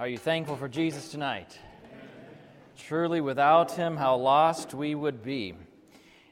[0.00, 1.58] Are you thankful for Jesus tonight?
[2.74, 5.52] Truly, without him, how lost we would be.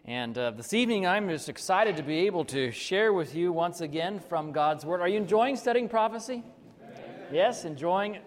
[0.07, 3.83] And uh, this evening, I'm just excited to be able to share with you once
[3.83, 5.03] again from God's Word.
[5.03, 6.43] Are you enjoying studying prophecy?
[7.31, 8.21] Yes, enjoying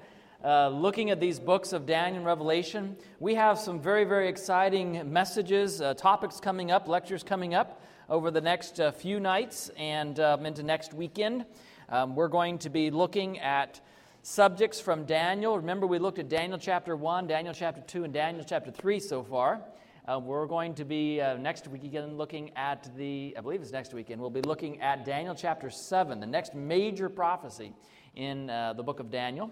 [0.46, 2.96] uh, looking at these books of Daniel and Revelation.
[3.20, 7.82] We have some very, very exciting messages, uh, topics coming up, lectures coming up
[8.12, 11.46] over the next uh, few nights and um, into next weekend.
[11.90, 13.82] Um, we're going to be looking at
[14.24, 15.58] subjects from Daniel.
[15.58, 19.24] Remember, we looked at Daniel chapter 1, Daniel chapter 2, and Daniel chapter 3 so
[19.24, 19.62] far.
[20.08, 23.94] Uh, we're going to be uh, next weekend looking at the, I believe it's next
[23.96, 27.74] weekend, we'll be looking at Daniel chapter 7, the next major prophecy
[28.16, 29.52] in uh, the book of Daniel.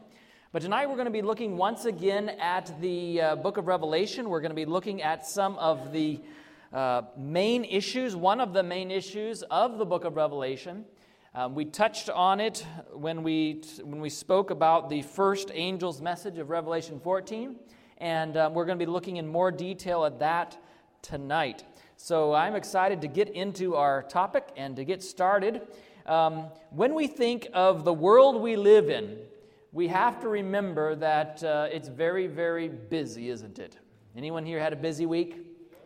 [0.52, 4.30] But tonight we're going to be looking once again at the uh, book of Revelation.
[4.30, 6.20] We're going to be looking at some of the
[6.74, 10.86] uh, main issues, one of the main issues of the book of Revelation.
[11.40, 16.38] Um, we touched on it when we, when we spoke about the first angel's message
[16.38, 17.56] of Revelation 14,
[18.00, 20.58] and um, we're going to be looking in more detail at that
[21.02, 21.64] tonight.
[21.96, 25.62] So I'm excited to get into our topic and to get started.
[26.06, 29.20] Um, when we think of the world we live in,
[29.72, 33.78] we have to remember that uh, it's very, very busy, isn't it?
[34.14, 35.38] Anyone here had a busy week?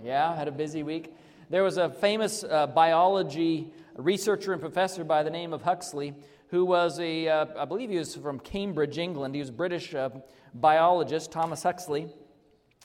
[0.03, 1.13] Yeah, had a busy week.
[1.51, 6.13] There was a famous uh, biology researcher and professor by the name of Huxley,
[6.47, 9.35] who was a, uh, I believe he was from Cambridge, England.
[9.35, 10.09] He was a British uh,
[10.53, 12.07] biologist, Thomas Huxley.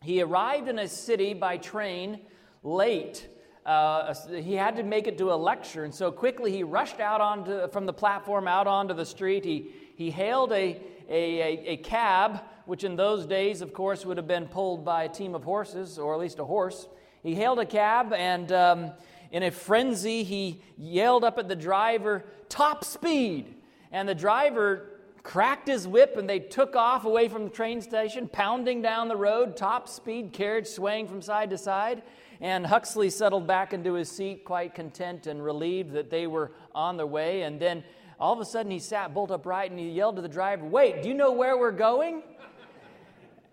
[0.02, 2.20] He arrived in a city by train
[2.62, 3.28] late.
[3.66, 7.20] Uh, he had to make it to a lecture, and so quickly he rushed out
[7.20, 9.44] onto, from the platform out onto the street.
[9.44, 14.16] He, he hailed a, a, a, a cab, which in those days, of course, would
[14.16, 16.88] have been pulled by a team of horses, or at least a horse.
[17.22, 18.92] He hailed a cab, and um,
[19.30, 23.54] in a frenzy, he yelled up at the driver, Top speed!
[23.92, 28.28] And the driver cracked his whip and they took off away from the train station,
[28.28, 32.02] pounding down the road, top speed, carriage swaying from side to side.
[32.40, 36.96] And Huxley settled back into his seat, quite content and relieved that they were on
[36.96, 37.42] their way.
[37.42, 37.84] And then
[38.18, 41.02] all of a sudden he sat bolt upright and he yelled to the driver, Wait,
[41.02, 42.22] do you know where we're going?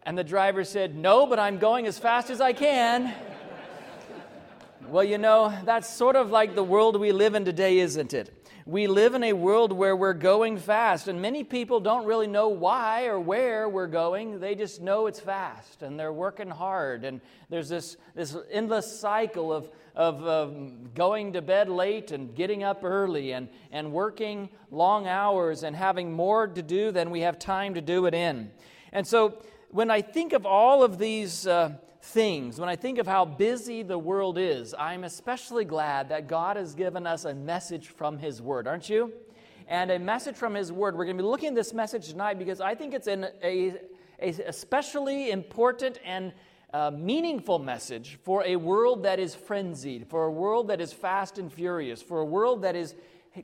[0.03, 3.13] And the driver said, No, but I'm going as fast as I can.
[4.87, 8.31] Well, you know, that's sort of like the world we live in today, isn't it?
[8.67, 12.49] We live in a world where we're going fast, and many people don't really know
[12.49, 14.39] why or where we're going.
[14.39, 17.03] They just know it's fast, and they're working hard.
[17.03, 17.19] And
[17.49, 22.83] there's this, this endless cycle of, of um, going to bed late and getting up
[22.83, 27.73] early and, and working long hours and having more to do than we have time
[27.73, 28.51] to do it in.
[28.91, 29.41] And so,
[29.71, 31.73] when I think of all of these uh,
[32.05, 36.55] things, when I think of how busy the world is, I'm especially glad that God
[36.55, 39.11] has given us a message from His Word, aren't you?
[39.67, 40.95] And a message from His Word.
[40.95, 43.73] We're going to be looking at this message tonight because I think it's an, a,
[44.21, 46.31] a especially important and
[46.73, 51.39] uh, meaningful message for a world that is frenzied, for a world that is fast
[51.39, 52.95] and furious, for a world that is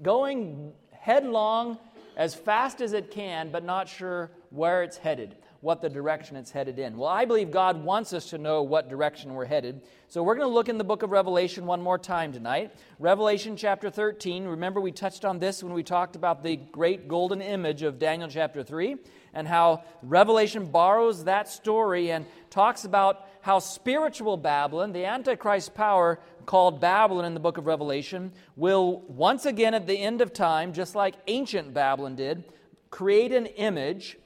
[0.01, 1.78] going headlong
[2.16, 6.49] as fast as it can, but not sure where it's headed what the direction it's
[6.49, 6.97] headed in.
[6.97, 9.81] Well, I believe God wants us to know what direction we're headed.
[10.07, 12.73] So we're going to look in the book of Revelation one more time tonight.
[12.97, 14.45] Revelation chapter 13.
[14.45, 18.27] Remember, we touched on this when we talked about the great golden image of Daniel
[18.27, 18.97] chapter 3
[19.35, 26.19] and how Revelation borrows that story and talks about how spiritual Babylon, the Antichrist power
[26.47, 30.73] called Babylon in the book of Revelation, will once again at the end of time,
[30.73, 32.45] just like ancient Babylon did,
[32.89, 34.17] create an image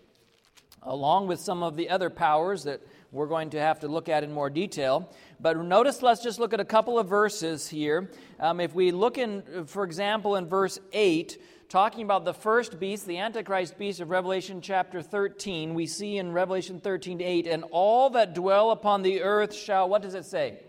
[0.85, 2.81] along with some of the other powers that
[3.11, 5.09] we're going to have to look at in more detail.
[5.39, 8.09] But notice, let's just look at a couple of verses here.
[8.39, 13.07] Um, if we look in, for example, in verse 8, talking about the first beast,
[13.07, 18.09] the Antichrist beast of Revelation chapter 13, we see in Revelation 13 8, and all
[18.11, 20.59] that dwell upon the earth shall, what does it say?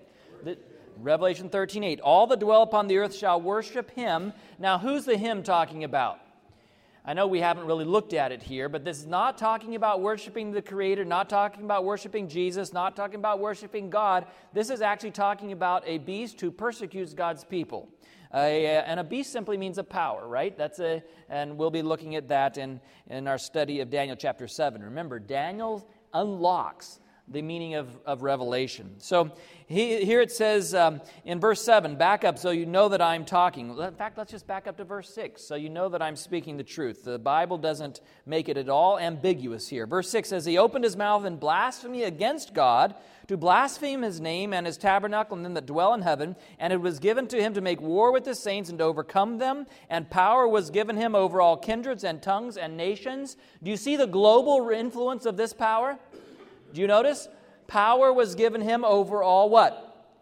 [0.44, 0.56] The,
[0.98, 4.32] Revelation 13 8, all that dwell upon the earth shall worship him.
[4.58, 6.20] Now, who's the him talking about?
[7.08, 10.00] I know we haven't really looked at it here, but this is not talking about
[10.00, 14.26] worshiping the Creator, not talking about worshiping Jesus, not talking about worshiping God.
[14.52, 17.88] This is actually talking about a beast who persecutes God's people.
[18.32, 20.58] And a beast simply means a power, right?
[20.58, 24.48] That's a, and we'll be looking at that in, in our study of Daniel chapter
[24.48, 24.82] 7.
[24.82, 26.98] Remember, Daniel unlocks
[27.28, 28.94] the meaning of, of revelation.
[28.98, 29.32] So
[29.66, 33.24] he, here it says um, in verse 7, back up so you know that I'm
[33.24, 33.76] talking.
[33.76, 36.56] In fact, let's just back up to verse 6 so you know that I'm speaking
[36.56, 37.02] the truth.
[37.02, 39.86] The Bible doesn't make it at all ambiguous here.
[39.86, 42.94] Verse 6 says, He opened his mouth in blasphemy against God
[43.26, 46.36] to blaspheme his name and his tabernacle and them that dwell in heaven.
[46.60, 49.38] And it was given to him to make war with the saints and to overcome
[49.38, 49.66] them.
[49.90, 53.36] And power was given him over all kindreds and tongues and nations.
[53.64, 55.98] Do you see the global influence of this power?
[56.76, 57.30] Do you notice?
[57.68, 60.12] Power was given him over all what?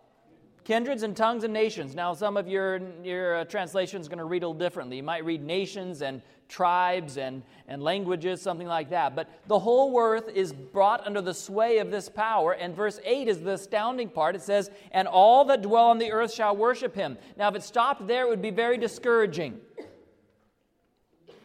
[0.62, 1.96] Kindreds and tongues and nations.
[1.96, 4.98] Now, some of your, your uh, translations are going to read a little differently.
[4.98, 9.16] You might read nations and tribes and, and languages, something like that.
[9.16, 12.52] But the whole earth is brought under the sway of this power.
[12.52, 14.36] And verse 8 is the astounding part.
[14.36, 17.18] It says, And all that dwell on the earth shall worship him.
[17.36, 19.60] Now, if it stopped there, it would be very discouraging.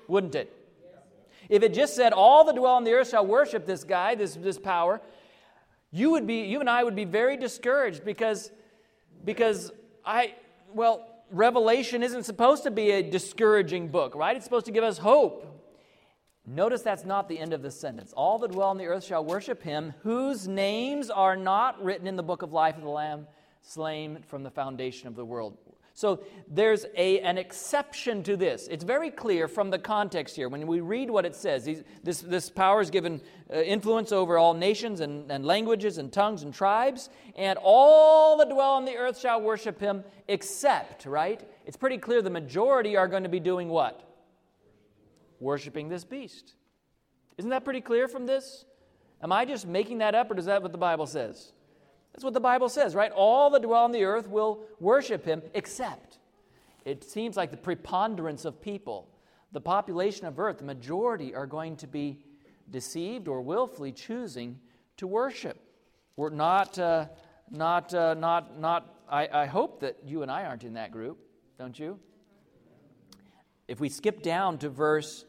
[0.07, 0.58] Wouldn't it?
[1.49, 4.35] If it just said, All that dwell on the earth shall worship this guy, this,
[4.35, 5.01] this power,
[5.91, 8.51] you would be, you and I would be very discouraged because,
[9.25, 9.71] because
[10.05, 10.35] I,
[10.73, 14.35] well, Revelation isn't supposed to be a discouraging book, right?
[14.35, 15.45] It's supposed to give us hope.
[16.45, 18.13] Notice that's not the end of the sentence.
[18.13, 22.15] All that dwell on the earth shall worship him, whose names are not written in
[22.15, 23.27] the book of life of the Lamb
[23.61, 25.57] slain from the foundation of the world.
[25.93, 28.67] So there's a, an exception to this.
[28.67, 30.47] It's very clear from the context here.
[30.47, 31.69] When we read what it says,
[32.03, 33.21] this, this power is given
[33.53, 38.49] uh, influence over all nations and, and languages and tongues and tribes, and all that
[38.49, 41.41] dwell on the earth shall worship him, except, right?
[41.65, 44.01] It's pretty clear the majority are going to be doing what?
[45.39, 46.53] Worshiping this beast.
[47.37, 48.65] Isn't that pretty clear from this?
[49.21, 51.51] Am I just making that up, or is that what the Bible says?
[52.19, 53.13] That's what the Bible says, right?
[53.13, 56.19] All that dwell on the earth will worship him, except
[56.83, 59.07] it seems like the preponderance of people,
[59.53, 62.19] the population of earth, the majority are going to be
[62.69, 64.59] deceived or willfully choosing
[64.97, 65.61] to worship.
[66.17, 67.05] We're not, uh,
[67.51, 71.19] not, uh, not, not, I, I hope that you and I aren't in that group,
[71.57, 71.97] don't you?
[73.69, 75.23] If we skip down to verse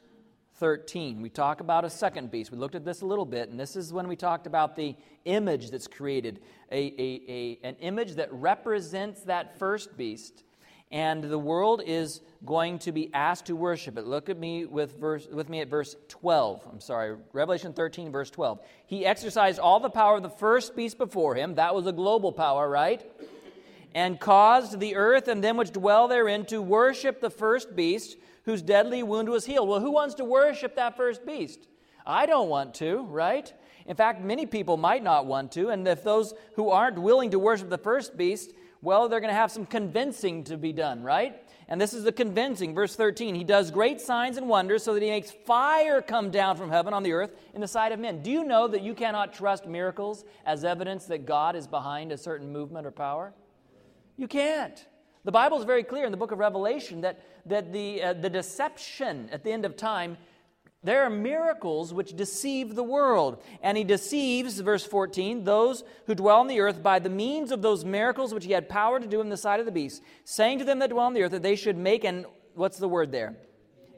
[0.60, 2.52] 13, we talk about a second beast.
[2.52, 4.94] We looked at this a little bit, and this is when we talked about the
[5.24, 6.40] image that's created
[6.70, 10.44] a, a, a, an image that represents that first beast.
[10.90, 14.04] And the world is going to be asked to worship it.
[14.04, 16.60] Look at me with, verse, with me at verse 12.
[16.70, 18.60] I'm sorry, Revelation 13, verse 12.
[18.84, 21.54] He exercised all the power of the first beast before him.
[21.54, 23.02] That was a global power, right?
[23.94, 28.62] And caused the earth and them which dwell therein to worship the first beast whose
[28.62, 29.69] deadly wound was healed.
[29.69, 31.69] Well, who wants to worship that first beast?
[32.06, 33.52] I don't want to, right?
[33.87, 37.38] In fact, many people might not want to, and if those who aren't willing to
[37.38, 38.52] worship the first beast,
[38.82, 41.42] well, they're going to have some convincing to be done, right?
[41.69, 42.75] And this is the convincing.
[42.75, 46.56] Verse 13 He does great signs and wonders so that He makes fire come down
[46.56, 48.22] from heaven on the earth in the sight of men.
[48.22, 52.19] Do you know that you cannot trust miracles as evidence that God is behind a
[52.19, 53.32] certain movement or power?
[54.16, 54.84] You can't.
[55.25, 58.31] The Bible is very clear in the book of Revelation that, that the, uh, the
[58.31, 60.17] deception at the end of time,
[60.82, 63.43] there are miracles which deceive the world.
[63.62, 67.61] And he deceives, verse 14, those who dwell on the earth by the means of
[67.61, 70.58] those miracles which he had power to do in the sight of the beast, saying
[70.61, 72.25] to them that dwell on the earth that they should make an,
[72.55, 73.37] what's the word there?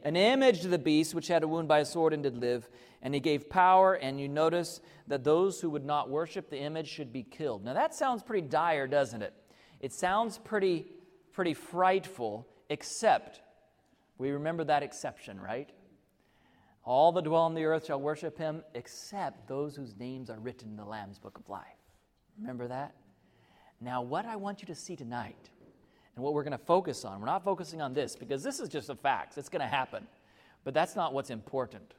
[0.04, 2.68] An image to the beast which had a wound by a sword and did live.
[3.00, 6.88] And he gave power, and you notice that those who would not worship the image
[6.88, 7.64] should be killed.
[7.64, 9.32] Now that sounds pretty dire, doesn't it?
[9.80, 10.86] It sounds pretty
[11.32, 13.40] pretty frightful, except
[14.18, 15.70] we remember that exception, right?
[16.84, 20.70] All that dwell on the earth shall worship him, except those whose names are written
[20.70, 21.66] in the Lamb's book of life.
[22.40, 22.94] Remember that?
[23.80, 25.50] Now, what I want you to see tonight,
[26.14, 28.68] and what we're going to focus on, we're not focusing on this because this is
[28.68, 30.06] just a fact, it's going to happen.
[30.64, 31.94] But that's not what's important.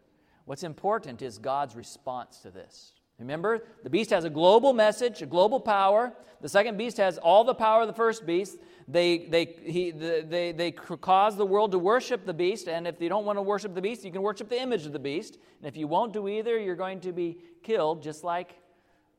[0.45, 2.93] What's important is God's response to this.
[3.19, 6.13] Remember, the beast has a global message, a global power.
[6.41, 8.57] The second beast has all the power of the first beast.
[8.87, 13.09] They, they, he, they, they cause the world to worship the beast, and if you
[13.09, 15.37] don't want to worship the beast, you can worship the image of the beast.
[15.59, 18.55] And if you won't do either, you're going to be killed, just like,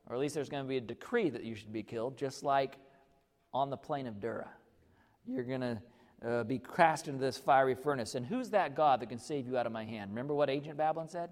[0.07, 2.43] or at least there's going to be a decree that you should be killed, just
[2.43, 2.77] like
[3.53, 4.49] on the plain of Dura.
[5.25, 5.81] You're going to
[6.25, 8.15] uh, be cast into this fiery furnace.
[8.15, 10.11] And who's that God that can save you out of my hand?
[10.11, 11.29] Remember what Agent Babylon said?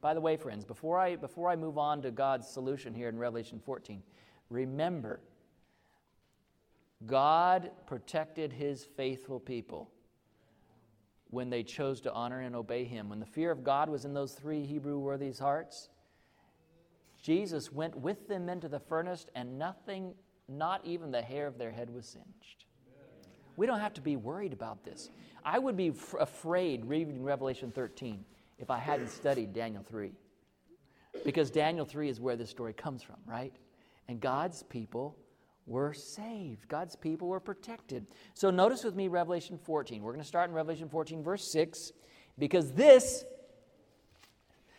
[0.00, 3.18] By the way, friends, before I, before I move on to God's solution here in
[3.18, 4.02] Revelation 14,
[4.48, 5.20] remember
[7.06, 9.90] God protected his faithful people
[11.30, 13.08] when they chose to honor and obey him.
[13.08, 15.90] When the fear of God was in those three Hebrew worthies' hearts,
[17.22, 20.14] Jesus went with them into the furnace, and nothing,
[20.48, 22.64] not even the hair of their head, was singed.
[23.56, 25.10] We don't have to be worried about this.
[25.44, 28.24] I would be f- afraid reading Revelation 13
[28.58, 30.12] if I hadn't studied Daniel 3.
[31.24, 33.54] Because Daniel 3 is where this story comes from, right?
[34.06, 35.16] And God's people
[35.68, 36.66] were saved.
[36.68, 38.06] God's people were protected.
[38.34, 40.02] So notice with me Revelation 14.
[40.02, 41.92] We're going to start in Revelation 14, verse 6,
[42.38, 43.24] because this,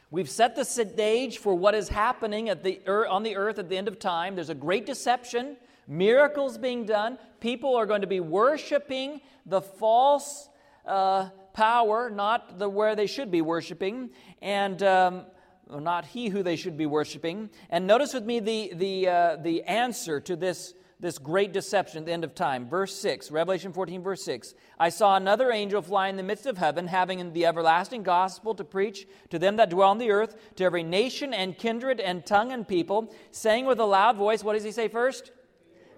[0.10, 3.78] we've set the stage for what is happening at the, on the earth at the
[3.78, 4.36] end of time.
[4.36, 7.20] There's a great deception, miracles being done.
[7.40, 10.50] People are going to be worshiping the false
[10.88, 14.10] uh, power, not the where they should be worshiping.
[14.42, 14.82] And.
[14.82, 15.26] Um,
[15.70, 17.48] not he who they should be worshiping.
[17.70, 22.06] And notice with me the, the, uh, the answer to this this great deception at
[22.06, 22.68] the end of time.
[22.68, 24.54] Verse 6, Revelation 14, verse 6.
[24.78, 28.66] I saw another angel fly in the midst of heaven, having the everlasting gospel to
[28.66, 32.52] preach to them that dwell on the earth, to every nation and kindred and tongue
[32.52, 35.32] and people, saying with a loud voice, what does he say first?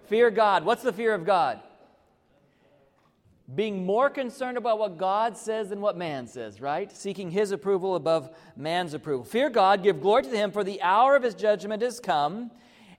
[0.06, 0.66] Fear God.
[0.66, 1.62] What's the fear of God?
[3.54, 6.92] Being more concerned about what God says than what man says, right?
[6.96, 9.26] Seeking his approval above man's approval.
[9.26, 12.52] Fear God, give glory to him, for the hour of his judgment is come,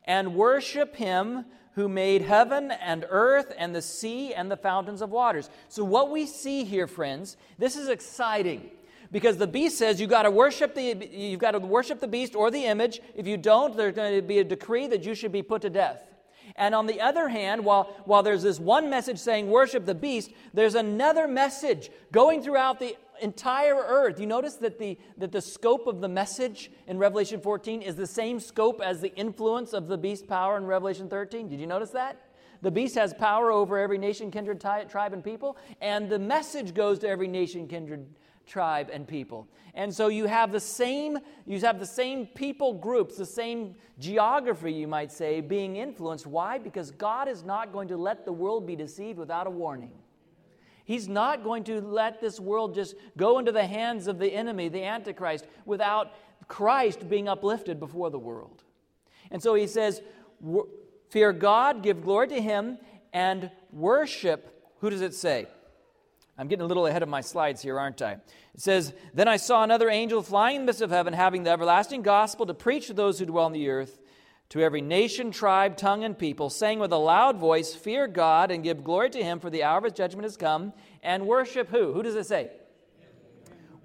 [0.04, 5.10] and worship him who made heaven and earth and the sea and the fountains of
[5.10, 5.50] waters.
[5.68, 8.70] So, what we see here, friends, this is exciting
[9.10, 12.34] because the beast says you got to worship the you've got to worship the beast
[12.34, 13.00] or the image.
[13.14, 15.70] If you don't, there's going to be a decree that you should be put to
[15.70, 16.08] death.
[16.56, 20.30] And on the other hand, while, while there's this one message saying worship the beast,
[20.52, 24.18] there's another message going throughout the entire earth.
[24.18, 28.06] You notice that the, that the scope of the message in Revelation 14 is the
[28.06, 31.48] same scope as the influence of the beast power in Revelation 13.
[31.48, 32.28] Did you notice that?
[32.62, 37.00] The beast has power over every nation, kindred, tribe, and people, and the message goes
[37.00, 38.06] to every nation, kindred,
[38.46, 39.48] tribe, and people.
[39.74, 44.72] And so you have the same, you have the same people groups, the same geography,
[44.72, 46.26] you might say, being influenced.
[46.26, 46.58] Why?
[46.58, 49.92] Because God is not going to let the world be deceived without a warning.
[50.92, 54.68] He's not going to let this world just go into the hands of the enemy,
[54.68, 56.12] the Antichrist, without
[56.48, 58.62] Christ being uplifted before the world.
[59.30, 60.02] And so he says,
[61.08, 62.76] Fear God, give glory to him,
[63.10, 64.70] and worship.
[64.80, 65.46] Who does it say?
[66.36, 68.18] I'm getting a little ahead of my slides here, aren't I?
[68.52, 71.50] It says, Then I saw another angel flying in the midst of heaven, having the
[71.52, 73.98] everlasting gospel to preach to those who dwell on the earth
[74.52, 78.62] to every nation, tribe, tongue, and people, saying with a loud voice, Fear God and
[78.62, 81.94] give glory to him, for the hour of his judgment has come, and worship who?
[81.94, 82.50] Who does it say?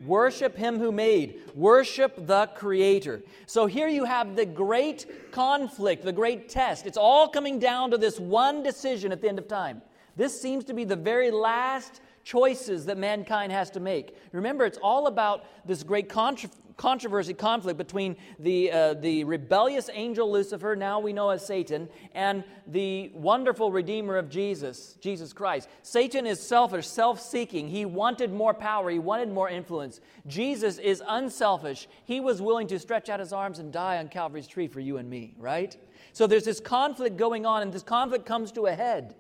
[0.05, 1.39] Worship him who made.
[1.55, 3.21] Worship the Creator.
[3.45, 6.85] So here you have the great conflict, the great test.
[6.85, 9.81] It's all coming down to this one decision at the end of time.
[10.17, 14.13] This seems to be the very last choices that mankind has to make.
[14.33, 20.29] Remember, it's all about this great contra- controversy, conflict between the, uh, the rebellious angel
[20.29, 25.69] Lucifer, now we know as Satan, and the wonderful Redeemer of Jesus, Jesus Christ.
[25.83, 27.69] Satan is selfish, self seeking.
[27.69, 30.01] He wanted more power, he wanted more influence.
[30.27, 31.87] Jesus is unselfish.
[32.03, 34.97] He was willing to stretch out his arms and die on Calvary's tree for you
[34.97, 35.77] and me, right?
[36.11, 39.15] So there's this conflict going on, and this conflict comes to a head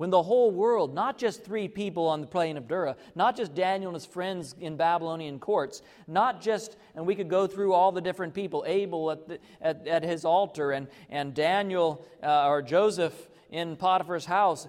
[0.00, 3.54] when the whole world, not just three people on the plain of Dura, not just
[3.54, 7.92] Daniel and his friends in Babylonian courts, not just, and we could go through all
[7.92, 12.62] the different people, Abel at, the, at, at his altar, and, and Daniel uh, or
[12.62, 14.68] Joseph in Potiphar's house.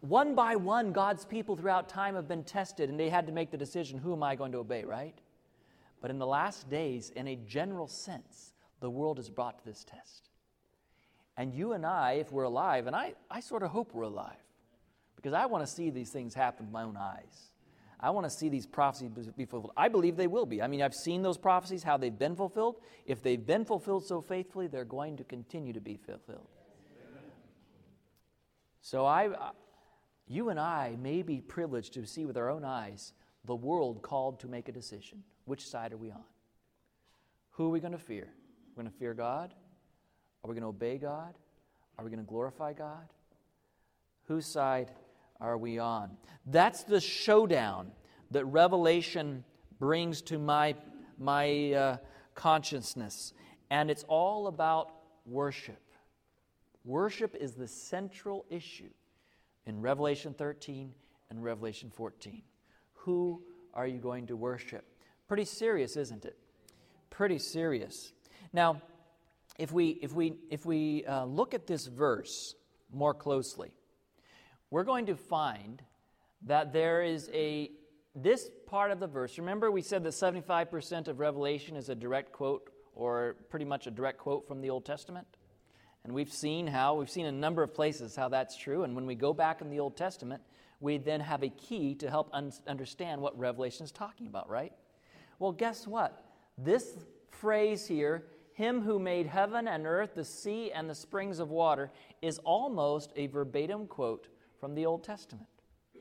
[0.00, 3.50] One by one, God's people throughout time have been tested, and they had to make
[3.50, 5.18] the decision who am I going to obey, right?
[6.00, 9.84] But in the last days, in a general sense, the world is brought to this
[9.84, 10.30] test.
[11.36, 14.38] And you and I, if we're alive, and I, I sort of hope we're alive,
[15.24, 17.50] because I want to see these things happen with my own eyes.
[17.98, 19.72] I want to see these prophecies be fulfilled.
[19.74, 20.60] I believe they will be.
[20.60, 22.76] I mean, I've seen those prophecies, how they've been fulfilled.
[23.06, 26.46] If they've been fulfilled so faithfully, they're going to continue to be fulfilled.
[28.82, 29.52] So I, uh,
[30.28, 33.14] you and I may be privileged to see with our own eyes
[33.46, 35.22] the world called to make a decision.
[35.46, 36.24] Which side are we on?
[37.52, 38.28] Who are we going to fear?
[38.76, 39.54] We're going to fear God?
[40.42, 41.32] Are we going to obey God?
[41.96, 43.08] Are we going to glorify God?
[44.26, 44.90] Whose side
[45.40, 46.16] are we on?
[46.46, 47.90] That's the showdown
[48.30, 49.44] that Revelation
[49.78, 50.74] brings to my,
[51.18, 51.96] my uh,
[52.34, 53.32] consciousness.
[53.70, 54.90] And it's all about
[55.26, 55.80] worship.
[56.84, 58.90] Worship is the central issue
[59.66, 60.92] in Revelation 13
[61.30, 62.42] and Revelation 14.
[62.92, 64.84] Who are you going to worship?
[65.26, 66.36] Pretty serious, isn't it?
[67.10, 68.12] Pretty serious.
[68.52, 68.82] Now,
[69.58, 72.54] if we, if we, if we uh, look at this verse
[72.92, 73.70] more closely,
[74.74, 75.80] we're going to find
[76.42, 77.70] that there is a
[78.16, 79.38] this part of the verse.
[79.38, 83.92] Remember, we said that 75% of Revelation is a direct quote, or pretty much a
[83.92, 85.28] direct quote from the Old Testament.
[86.02, 88.82] And we've seen how, we've seen a number of places how that's true.
[88.82, 90.42] And when we go back in the Old Testament,
[90.80, 94.72] we then have a key to help un- understand what Revelation is talking about, right?
[95.38, 96.24] Well, guess what?
[96.58, 96.98] This
[97.30, 101.92] phrase here Him who made heaven and earth, the sea, and the springs of water,
[102.22, 104.26] is almost a verbatim quote
[104.64, 105.46] from the Old Testament.
[105.92, 106.00] Do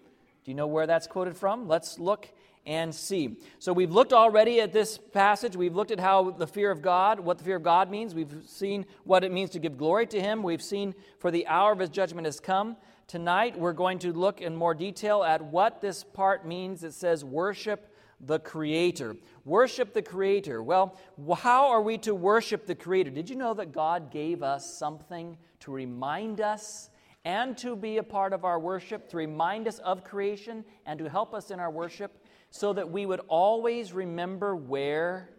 [0.52, 1.68] you know where that's quoted from?
[1.68, 2.30] Let's look
[2.66, 3.36] and see.
[3.60, 5.58] So we've looked already at this passage.
[5.58, 8.16] We've looked at how the fear of God, what the fear of God means.
[8.16, 10.44] We've seen what it means to give glory to Him.
[10.44, 12.78] We've seen for the hour of His judgment has come.
[13.06, 16.86] Tonight we're going to look in more detail at what this part means.
[16.86, 19.18] It says, worship the Creator.
[19.44, 20.64] Worship the Creator.
[20.64, 20.98] Well,
[21.38, 23.10] how are we to worship the Creator?
[23.10, 26.90] Did you know that God gave us something to remind us
[27.26, 31.10] and to be a part of our worship, to remind us of creation and to
[31.10, 35.30] help us in our worship so that we would always remember where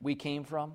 [0.00, 0.74] we came from?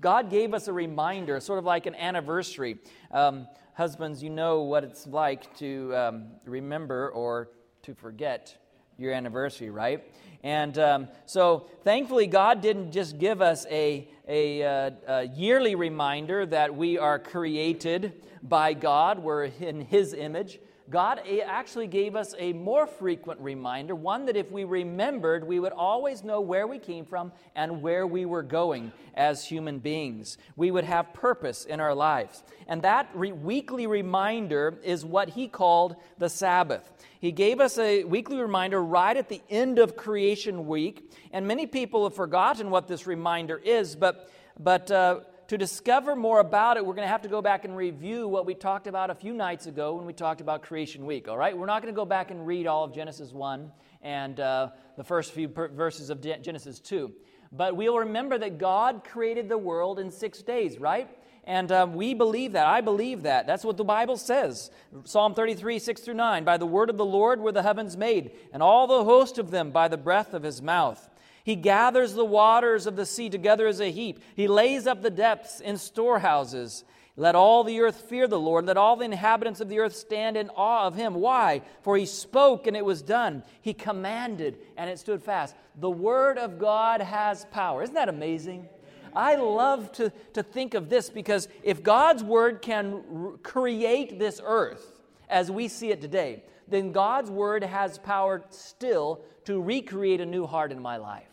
[0.00, 2.78] God gave us a reminder, sort of like an anniversary.
[3.10, 7.50] Um, husbands, you know what it's like to um, remember or
[7.82, 8.56] to forget
[9.00, 10.04] your anniversary, right?
[10.42, 16.46] And um, so, thankfully, God didn't just give us a, a, uh, a, yearly reminder
[16.46, 20.60] that we are created by God, we're in His image.
[20.90, 25.72] God actually gave us a more frequent reminder, one that if we remembered, we would
[25.72, 30.36] always know where we came from and where we were going as human beings.
[30.56, 32.42] We would have purpose in our lives.
[32.66, 36.90] And that re- weekly reminder is what he called the Sabbath.
[37.20, 41.66] He gave us a weekly reminder right at the end of creation week, and many
[41.66, 44.28] people have forgotten what this reminder is, but
[44.58, 47.76] but uh, to discover more about it, we're going to have to go back and
[47.76, 51.26] review what we talked about a few nights ago when we talked about Creation Week,
[51.26, 51.58] all right?
[51.58, 55.02] We're not going to go back and read all of Genesis 1 and uh, the
[55.02, 57.12] first few per- verses of Genesis 2.
[57.50, 61.10] But we'll remember that God created the world in six days, right?
[61.42, 62.66] And um, we believe that.
[62.66, 63.48] I believe that.
[63.48, 64.70] That's what the Bible says.
[65.02, 66.44] Psalm 33, 6 through 9.
[66.44, 69.50] By the word of the Lord were the heavens made, and all the host of
[69.50, 71.09] them by the breath of his mouth.
[71.50, 74.22] He gathers the waters of the sea together as a heap.
[74.36, 76.84] He lays up the depths in storehouses.
[77.16, 78.66] Let all the earth fear the Lord.
[78.66, 81.14] Let all the inhabitants of the earth stand in awe of him.
[81.14, 81.62] Why?
[81.82, 83.42] For he spoke and it was done.
[83.62, 85.56] He commanded and it stood fast.
[85.74, 87.82] The word of God has power.
[87.82, 88.68] Isn't that amazing?
[89.12, 95.00] I love to, to think of this because if God's word can create this earth
[95.28, 100.46] as we see it today, then God's word has power still to recreate a new
[100.46, 101.26] heart in my life.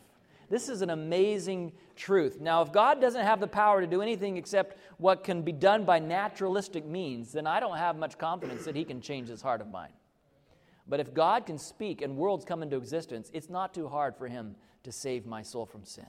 [0.49, 2.39] This is an amazing truth.
[2.39, 5.83] Now, if God doesn't have the power to do anything except what can be done
[5.83, 9.61] by naturalistic means, then I don't have much confidence that He can change this heart
[9.61, 9.91] of mine.
[10.87, 14.27] But if God can speak and worlds come into existence, it's not too hard for
[14.27, 16.07] Him to save my soul from sin.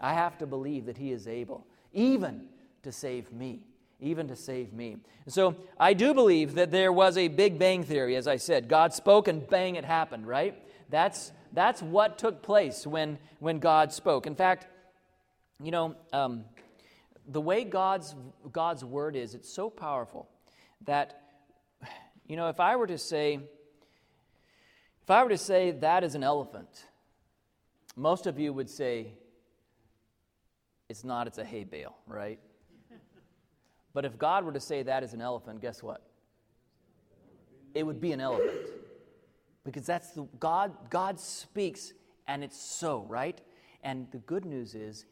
[0.00, 2.48] I have to believe that He is able, even
[2.82, 3.62] to save me.
[4.00, 4.98] Even to save me.
[5.28, 8.68] So I do believe that there was a Big Bang Theory, as I said.
[8.68, 10.60] God spoke and bang, it happened, right?
[10.94, 14.28] That's that's what took place when, when God spoke.
[14.28, 14.68] In fact,
[15.60, 16.44] you know, um,
[17.26, 18.14] the way God's,
[18.52, 20.28] God's word is, it's so powerful
[20.84, 21.20] that,
[22.28, 23.40] you know, if I were to say,
[25.02, 26.86] if I were to say that is an elephant,
[27.96, 29.14] most of you would say,
[30.88, 32.38] it's not, it's a hay bale, right?
[33.94, 36.02] But if God were to say that is an elephant, guess what?
[37.74, 38.83] It would be an elephant
[39.64, 41.92] because that's the God God speaks
[42.26, 43.40] and it's so, right?
[43.82, 45.06] And the good news is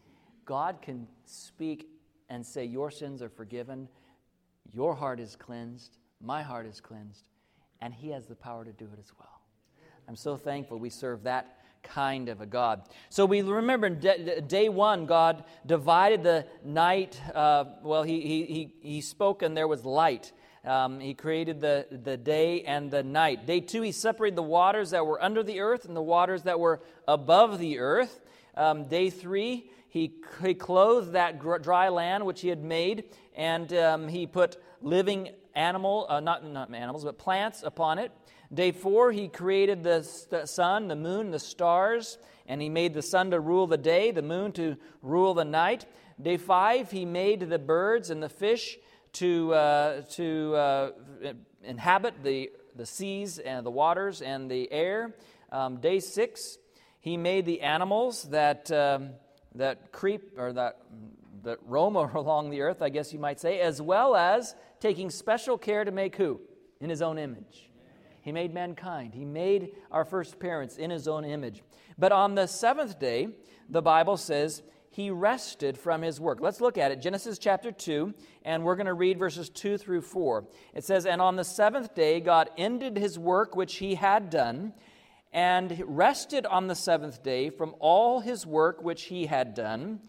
[0.44, 1.88] God can speak
[2.28, 3.88] and say your sins are forgiven,
[4.72, 7.24] your heart is cleansed, my heart is cleansed,
[7.80, 9.42] and he has the power to do it as well.
[10.08, 12.82] I'm so thankful we serve that kind of a God.
[13.10, 17.20] So we remember day one, God divided the night.
[17.34, 20.32] Uh, well, he, he, he, he spoke and there was light.
[20.64, 23.46] Um, he created the, the day and the night.
[23.46, 26.60] Day two, he separated the waters that were under the earth and the waters that
[26.60, 28.20] were above the earth.
[28.56, 34.08] Um, day three, he, he clothed that dry land which he had made, and um,
[34.08, 38.12] he put living animal, uh, not, not animals, but plants upon it.
[38.54, 43.30] Day four, he created the sun, the moon, the stars, and he made the sun
[43.32, 45.86] to rule the day, the moon to rule the night.
[46.20, 48.78] Day five, he made the birds and the fish
[49.14, 50.90] to, uh, to uh,
[51.62, 55.14] inhabit the, the seas and the waters and the air.
[55.50, 56.58] Um, day six,
[57.00, 59.10] he made the animals that, um,
[59.54, 60.78] that creep or that,
[61.42, 65.58] that roam along the earth, I guess you might say, as well as taking special
[65.58, 66.40] care to make who?
[66.80, 67.70] In his own image.
[68.22, 69.14] He made mankind.
[69.14, 71.62] He made our first parents in his own image.
[71.98, 73.28] But on the seventh day,
[73.68, 76.40] the Bible says he rested from his work.
[76.40, 77.00] Let's look at it.
[77.00, 80.44] Genesis chapter 2, and we're going to read verses 2 through 4.
[80.74, 84.72] It says, And on the seventh day, God ended his work which he had done,
[85.32, 90.00] and rested on the seventh day from all his work which he had done.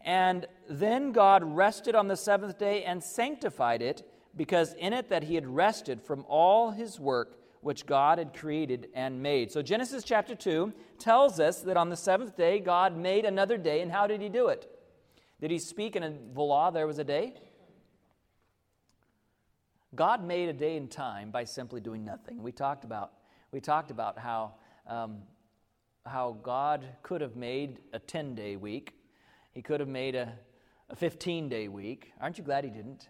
[0.00, 5.24] And then God rested on the seventh day and sanctified it, because in it that
[5.24, 9.50] he had rested from all his work which God had created and made.
[9.50, 13.80] So Genesis chapter 2 tells us that on the seventh day, God made another day.
[13.80, 14.70] And how did he do it?
[15.40, 17.34] Did he speak and voila, there was a day?
[19.96, 22.42] God made a day and time by simply doing nothing.
[22.42, 23.12] We talked about,
[23.50, 24.52] we talked about how,
[24.86, 25.22] um,
[26.04, 28.94] how God could have made a 10 day week,
[29.52, 30.32] He could have made a,
[30.90, 32.12] a 15 day week.
[32.20, 33.08] Aren't you glad He didn't?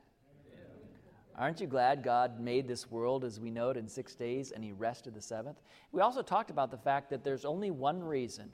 [1.39, 4.65] Aren't you glad God made this world as we know it in six days and
[4.65, 5.61] He rested the seventh?
[5.93, 8.51] We also talked about the fact that there's only one reason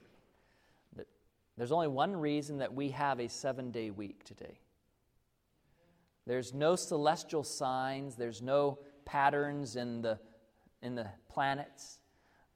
[0.97, 1.07] that
[1.57, 4.59] there's only one reason that we have a seven day week today.
[6.27, 10.19] There's no celestial signs, there's no patterns in the,
[10.83, 11.99] in the planets.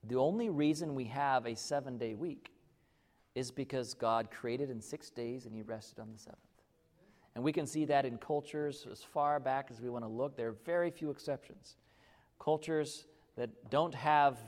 [0.04, 2.52] The only reason we have a seven day week
[3.34, 6.40] is because God created in six days and He rested on the seventh.
[7.34, 10.36] And we can see that in cultures as far back as we want to look.
[10.36, 11.76] There are very few exceptions.
[12.38, 14.38] Cultures that don't have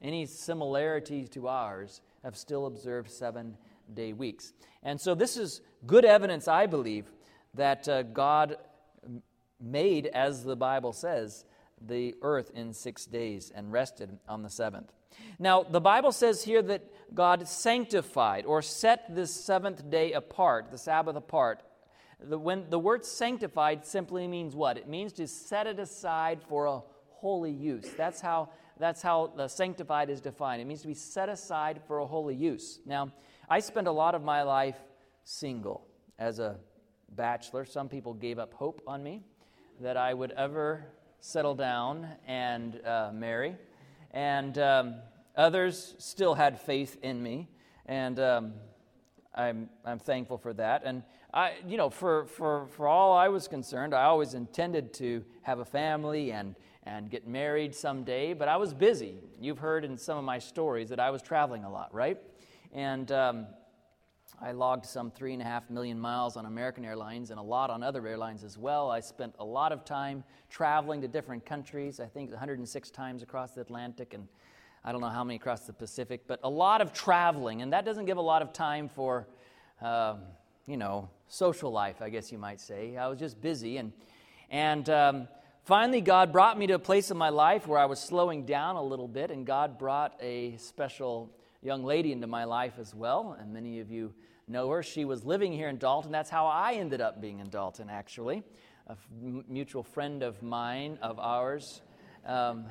[0.00, 3.56] any similarities to ours have still observed seven
[3.92, 4.52] day weeks.
[4.84, 7.10] And so, this is good evidence, I believe,
[7.58, 8.56] that uh, God
[9.60, 11.44] made, as the Bible says,
[11.80, 14.92] the earth in six days and rested on the seventh.
[15.38, 20.78] Now, the Bible says here that God sanctified or set this seventh day apart, the
[20.78, 21.62] Sabbath apart.
[22.20, 24.76] The, when, the word sanctified simply means what?
[24.76, 27.86] It means to set it aside for a holy use.
[27.96, 30.62] That's how, that's how the sanctified is defined.
[30.62, 32.80] It means to be set aside for a holy use.
[32.86, 33.12] Now,
[33.48, 34.76] I spent a lot of my life
[35.24, 35.86] single
[36.18, 36.56] as a
[37.14, 37.64] bachelor.
[37.64, 39.22] Some people gave up hope on me
[39.80, 40.84] that I would ever
[41.20, 43.56] settle down and uh, marry.
[44.12, 44.94] And um,
[45.36, 47.48] others still had faith in me.
[47.86, 48.52] And um,
[49.34, 50.82] I'm, I'm thankful for that.
[50.84, 55.24] And I, you know, for, for, for all I was concerned, I always intended to
[55.42, 59.16] have a family and, and get married someday, but I was busy.
[59.40, 62.18] You've heard in some of my stories that I was traveling a lot, right?
[62.72, 63.46] And um,
[64.40, 67.70] I logged some three and a half million miles on American Airlines and a lot
[67.70, 68.90] on other airlines as well.
[68.90, 73.52] I spent a lot of time traveling to different countries, I think 106 times across
[73.52, 74.28] the Atlantic and
[74.84, 77.62] I don't know how many across the Pacific, but a lot of traveling.
[77.62, 79.26] And that doesn't give a lot of time for,
[79.82, 80.20] um,
[80.66, 82.96] you know, social life, I guess you might say.
[82.96, 83.76] I was just busy.
[83.78, 83.92] And,
[84.50, 85.28] and um,
[85.64, 88.76] finally, God brought me to a place in my life where I was slowing down
[88.76, 91.30] a little bit, and God brought a special
[91.62, 93.36] young lady into my life as well.
[93.38, 94.14] And many of you
[94.46, 94.82] know her.
[94.82, 96.12] She was living here in Dalton.
[96.12, 98.42] That's how I ended up being in Dalton, actually.
[98.86, 99.08] A f-
[99.48, 101.82] mutual friend of mine, of ours,
[102.24, 102.64] um,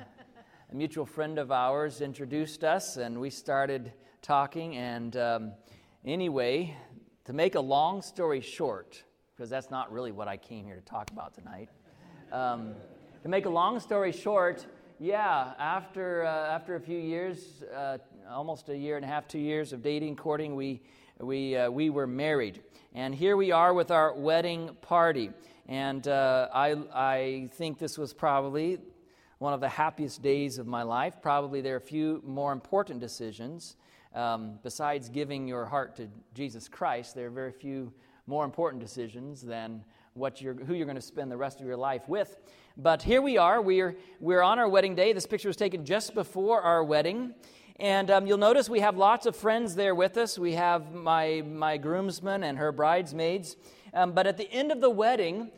[0.70, 4.76] a mutual friend of ours introduced us, and we started talking.
[4.76, 5.52] And um,
[6.04, 6.76] anyway,
[7.26, 9.02] to make a long story short,
[9.36, 11.68] because that's not really what I came here to talk about tonight.
[12.32, 12.74] Um,
[13.22, 14.66] to make a long story short,
[14.98, 17.98] yeah, after, uh, after a few years, uh,
[18.30, 20.82] almost a year and a half, two years of dating, courting, we
[21.20, 22.62] we, uh, we were married.
[22.94, 25.30] And here we are with our wedding party.
[25.66, 28.78] And uh, I, I think this was probably
[29.38, 31.14] one of the happiest days of my life.
[31.20, 33.76] Probably there are a few more important decisions.
[34.14, 37.92] Um, besides giving your heart to Jesus Christ, there are very few
[38.26, 41.76] more important decisions than what you're, who you're going to spend the rest of your
[41.76, 42.38] life with.
[42.76, 43.60] But here we are.
[43.60, 45.12] We're, we're on our wedding day.
[45.12, 47.34] This picture was taken just before our wedding.
[47.80, 50.36] And um, you'll notice we have lots of friends there with us.
[50.36, 53.56] We have my, my groomsmen and her bridesmaids.
[53.94, 55.52] Um, but at the end of the wedding,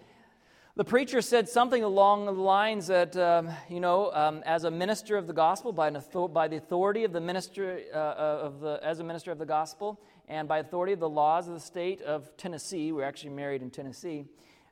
[0.77, 5.17] the preacher said something along the lines that, um, you know, um, as a minister
[5.17, 8.79] of the gospel, by, author- by the authority of the minister uh, uh, of the,
[8.83, 12.03] as a minister of the gospel, and by authority of the laws of the state
[12.03, 14.27] of Tennessee, we're actually married in Tennessee.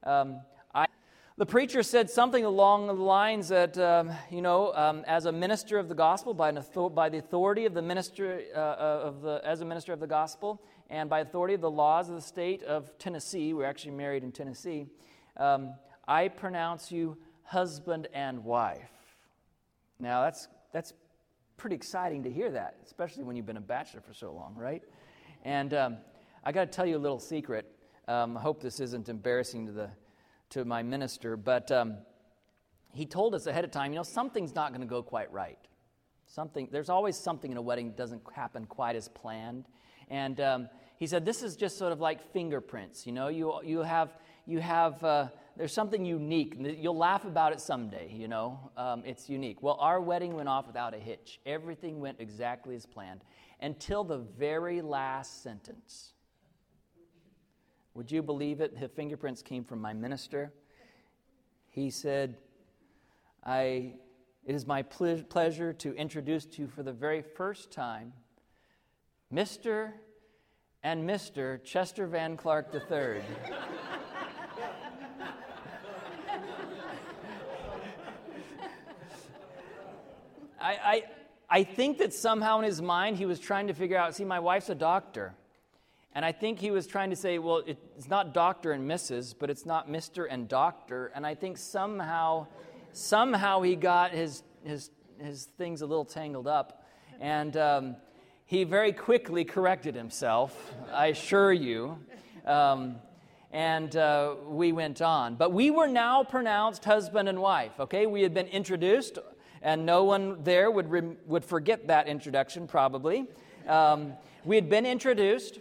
[0.04, 0.42] Um,
[1.38, 5.78] the preacher said something along the lines that, um, you know, um, as a minister
[5.78, 9.60] of the gospel, by, author- by the authority of the minister uh, of the, as
[9.60, 12.90] a minister of the gospel, and by authority of the laws of the state of
[12.98, 14.88] Tennessee, we're actually married in Tennessee,
[15.36, 15.74] um,
[16.08, 18.90] I pronounce you husband and wife.
[20.00, 20.92] Now, that's, that's
[21.56, 24.82] pretty exciting to hear that, especially when you've been a bachelor for so long, right?
[25.44, 25.96] And um,
[26.42, 27.70] I got to tell you a little secret.
[28.08, 29.90] Um, I hope this isn't embarrassing to the
[30.50, 31.98] to my minister, but um,
[32.92, 35.58] he told us ahead of time, you know, something's not going to go quite right.
[36.26, 39.66] Something, there's always something in a wedding that doesn't happen quite as planned.
[40.08, 43.06] And um, he said, this is just sort of like fingerprints.
[43.06, 44.10] You know, you, you have,
[44.46, 46.54] you have uh, there's something unique.
[46.58, 48.70] You'll laugh about it someday, you know.
[48.76, 49.60] Um, it's unique.
[49.60, 51.40] Well, our wedding went off without a hitch.
[51.44, 53.22] Everything went exactly as planned
[53.60, 56.12] until the very last sentence.
[57.98, 58.78] Would you believe it?
[58.78, 60.52] The fingerprints came from my minister.
[61.66, 62.36] He said,
[63.44, 63.94] I,
[64.46, 68.12] It is my ple- pleasure to introduce to you for the very first time
[69.34, 69.94] Mr.
[70.84, 71.60] and Mr.
[71.64, 72.80] Chester Van Clark III.
[80.60, 81.02] I, I,
[81.50, 84.38] I think that somehow in his mind he was trying to figure out see, my
[84.38, 85.34] wife's a doctor.
[86.18, 89.50] And I think he was trying to say, well, it's not doctor and Mrs., but
[89.50, 90.26] it's not Mr.
[90.28, 91.12] and doctor.
[91.14, 92.48] And I think somehow,
[92.92, 96.84] somehow he got his, his, his things a little tangled up.
[97.20, 97.96] And um,
[98.46, 102.00] he very quickly corrected himself, I assure you.
[102.44, 102.96] Um,
[103.52, 105.36] and uh, we went on.
[105.36, 108.06] But we were now pronounced husband and wife, okay?
[108.06, 109.20] We had been introduced
[109.62, 113.28] and no one there would, re- would forget that introduction, probably.
[113.68, 115.60] Um, we had been introduced.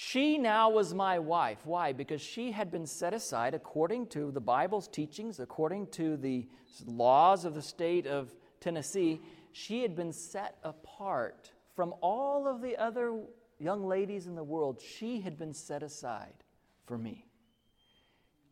[0.00, 1.58] She now was my wife.
[1.64, 1.92] Why?
[1.92, 6.46] Because she had been set aside according to the Bible's teachings, according to the
[6.86, 9.20] laws of the state of Tennessee.
[9.50, 13.18] She had been set apart from all of the other
[13.58, 14.80] young ladies in the world.
[14.80, 16.44] She had been set aside
[16.86, 17.26] for me.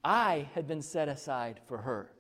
[0.03, 2.11] I had been set aside for her.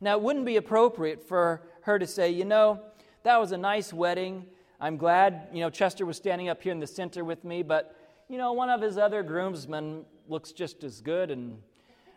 [0.00, 2.80] Now, it wouldn't be appropriate for her to say, you know,
[3.24, 4.46] that was a nice wedding.
[4.80, 7.94] I'm glad, you know, Chester was standing up here in the center with me, but,
[8.30, 11.60] you know, one of his other groomsmen looks just as good, and,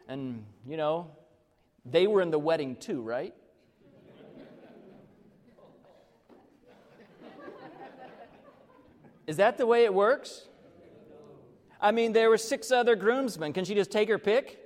[0.08, 1.12] and you know,
[1.86, 3.34] they were in the wedding too, right?
[9.28, 10.48] Is that the way it works?
[11.82, 13.52] I mean, there were six other groomsmen.
[13.52, 14.60] Can she just take her pick?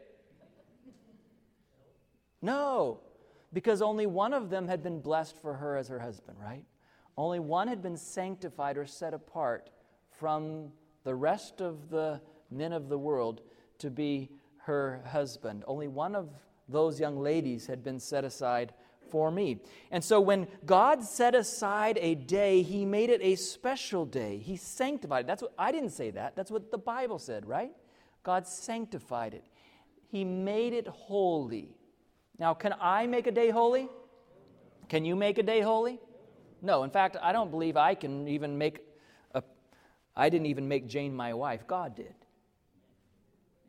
[2.41, 2.99] No
[3.53, 6.63] because only one of them had been blessed for her as her husband, right?
[7.17, 9.69] Only one had been sanctified or set apart
[10.11, 10.71] from
[11.07, 12.19] the rest of the
[12.51, 13.39] men of the world
[13.77, 15.63] to be her husband.
[15.65, 16.27] Only one of
[16.67, 18.73] those young ladies had been set aside
[19.09, 19.61] for me.
[19.89, 24.39] And so when God set aside a day, he made it a special day.
[24.39, 25.27] He sanctified it.
[25.27, 26.35] That's what I didn't say that.
[26.35, 27.71] That's what the Bible said, right?
[28.23, 29.45] God sanctified it.
[30.09, 31.77] He made it holy.
[32.37, 33.87] Now, can I make a day holy?
[34.89, 36.01] Can you make a day holy?
[36.61, 36.83] No.
[36.83, 38.81] In fact, I don't believe I can even make.
[40.17, 41.67] I didn't even make Jane my wife.
[41.67, 42.15] God did.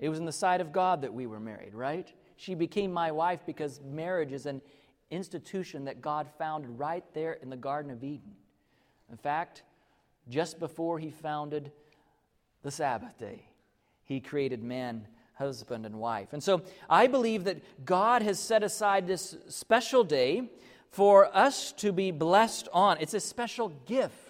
[0.00, 2.10] It was in the sight of God that we were married, right?
[2.36, 4.62] She became my wife because marriage is an
[5.10, 8.32] institution that God founded right there in the Garden of Eden.
[9.10, 9.62] In fact,
[10.28, 11.70] just before He founded
[12.62, 13.44] the Sabbath day,
[14.04, 16.32] He created man husband and wife.
[16.32, 20.50] And so I believe that God has set aside this special day
[20.90, 22.98] for us to be blessed on.
[23.00, 24.27] It's a special gift.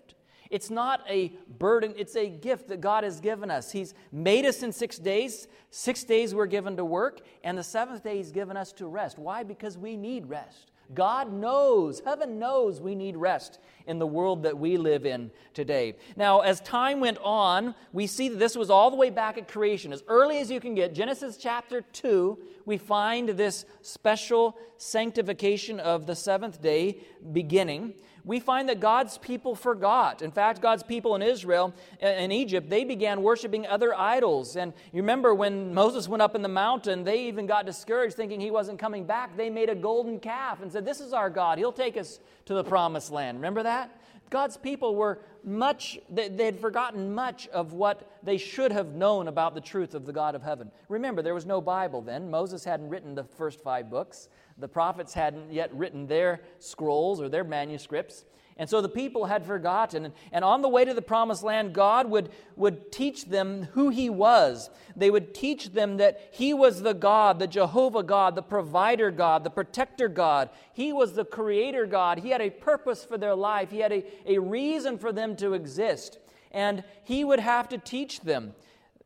[0.51, 3.71] It's not a burden, it's a gift that God has given us.
[3.71, 5.49] He's made us in six days.
[5.71, 9.19] Six days we're given to work, and the seventh day He's given us to rest.
[9.19, 9.43] Why?
[9.43, 10.73] Because we need rest.
[10.95, 13.59] God knows, heaven knows we need rest
[13.89, 15.97] in the world that we live in today.
[16.17, 19.49] Now, as time went on, we see that this was all the way back at
[19.49, 19.93] creation.
[19.93, 26.07] As early as you can get, Genesis chapter 2, we find this special sanctification of
[26.07, 26.99] the seventh day
[27.33, 27.95] beginning
[28.29, 30.21] we find that God's people forgot.
[30.21, 31.73] In fact, God's people in Israel,
[32.03, 34.55] uh, in Egypt, they began worshiping other idols.
[34.55, 38.39] And you remember when Moses went up in the mountain, they even got discouraged thinking
[38.39, 39.35] he wasn't coming back.
[39.35, 41.57] They made a golden calf and said, This is our God.
[41.57, 43.39] He'll take us to the promised land.
[43.39, 43.95] Remember that?
[44.31, 49.55] God's people were much, they had forgotten much of what they should have known about
[49.55, 50.71] the truth of the God of heaven.
[50.91, 52.31] Remember, there was no Bible then.
[52.31, 57.29] Moses hadn't written the first five books the prophets hadn't yet written their scrolls or
[57.29, 58.25] their manuscripts.
[58.59, 60.13] And so the people had forgotten.
[60.33, 64.11] And on the way to the promised land, God would, would teach them who He
[64.11, 64.69] was.
[64.97, 69.45] They would teach them that He was the God, the Jehovah God, the provider God,
[69.45, 70.51] the protector God.
[70.73, 72.19] He was the creator God.
[72.19, 75.55] He had a purpose for their life, He had a, a reason for them to
[75.55, 76.19] exist.
[76.51, 78.55] And He would have to teach them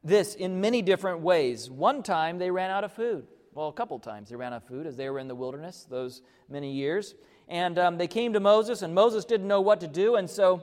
[0.02, 1.70] this in many different ways.
[1.70, 3.26] One time they ran out of food.
[3.54, 5.86] Well, a couple times they ran out of food as they were in the wilderness
[5.88, 7.14] those many years.
[7.52, 10.16] And um, they came to Moses, and Moses didn't know what to do.
[10.16, 10.62] And so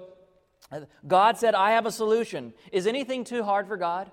[1.07, 2.51] God said, I have a solution.
[2.71, 4.09] Is anything too hard for God?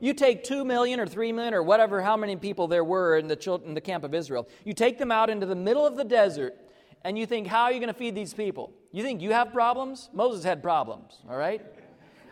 [0.00, 3.28] You take two million or three million or whatever, how many people there were in
[3.28, 4.48] the, children, in the camp of Israel.
[4.64, 6.56] You take them out into the middle of the desert,
[7.04, 8.72] and you think, how are you going to feed these people?
[8.90, 10.10] You think you have problems?
[10.12, 11.64] Moses had problems, all right?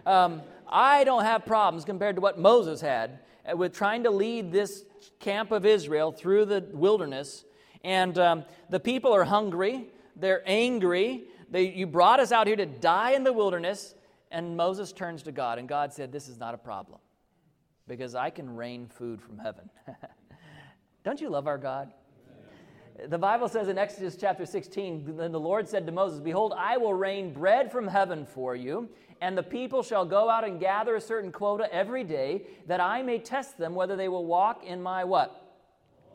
[0.06, 4.50] Um, I don't have problems compared to what Moses had uh, with trying to lead
[4.50, 4.84] this
[5.20, 7.44] camp of Israel through the wilderness.
[7.84, 9.86] And um, the people are hungry,
[10.16, 11.24] they're angry.
[11.50, 13.94] They, you brought us out here to die in the wilderness.
[14.30, 16.98] And Moses turns to God, and God said, This is not a problem.
[17.88, 19.68] because I can rain food from heaven.
[21.04, 21.92] Don't you love our God?
[23.08, 26.76] The Bible says in Exodus chapter 16, then the Lord said to Moses, Behold, I
[26.76, 28.88] will rain bread from heaven for you,
[29.20, 33.02] and the people shall go out and gather a certain quota every day, that I
[33.02, 35.47] may test them whether they will walk in my what?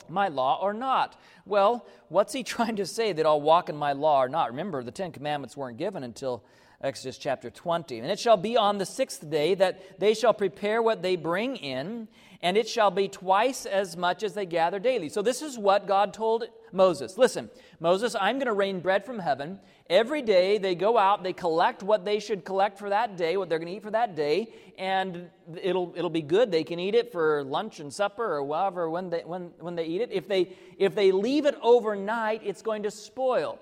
[0.10, 1.20] My law or not.
[1.46, 4.50] Well, what's he trying to say that I'll walk in my law or not?
[4.50, 6.44] Remember, the Ten Commandments weren't given until
[6.84, 8.00] Exodus chapter 20.
[8.00, 11.56] And it shall be on the sixth day that they shall prepare what they bring
[11.56, 12.10] in,
[12.42, 15.08] and it shall be twice as much as they gather daily.
[15.08, 16.44] So, this is what God told
[16.74, 17.18] Moses.
[17.18, 19.60] Listen, Moses, I'm going to rain bread from heaven.
[19.90, 23.48] Every day they go out, they collect what they should collect for that day, what
[23.48, 25.30] they're going to eat for that day, and
[25.62, 26.52] it'll, it'll be good.
[26.52, 29.86] They can eat it for lunch and supper or whatever when they, when, when they
[29.86, 30.12] eat it.
[30.12, 33.60] If they, if they leave it overnight, it's going to spoil.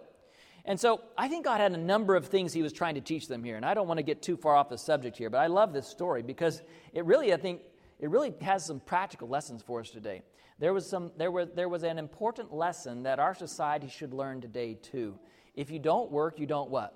[0.65, 3.28] And so I think God had a number of things He was trying to teach
[3.28, 3.56] them here.
[3.56, 5.74] And I don't want to get too far off the subject here, but I love
[5.74, 6.62] this story because
[6.93, 7.62] it really, I think,
[8.00, 10.24] it really has some practical lessons for us today.
[10.60, 14.41] There was, some, there, was, there was an important lesson that our society should learn
[14.41, 15.17] today, too.
[15.56, 16.95] If you don't work, you don't what?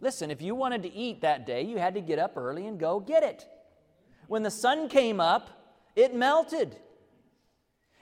[0.00, 2.78] Listen, if you wanted to eat that day, you had to get up early and
[2.78, 3.46] go get it.
[4.28, 5.50] When the sun came up,
[5.96, 6.76] it melted.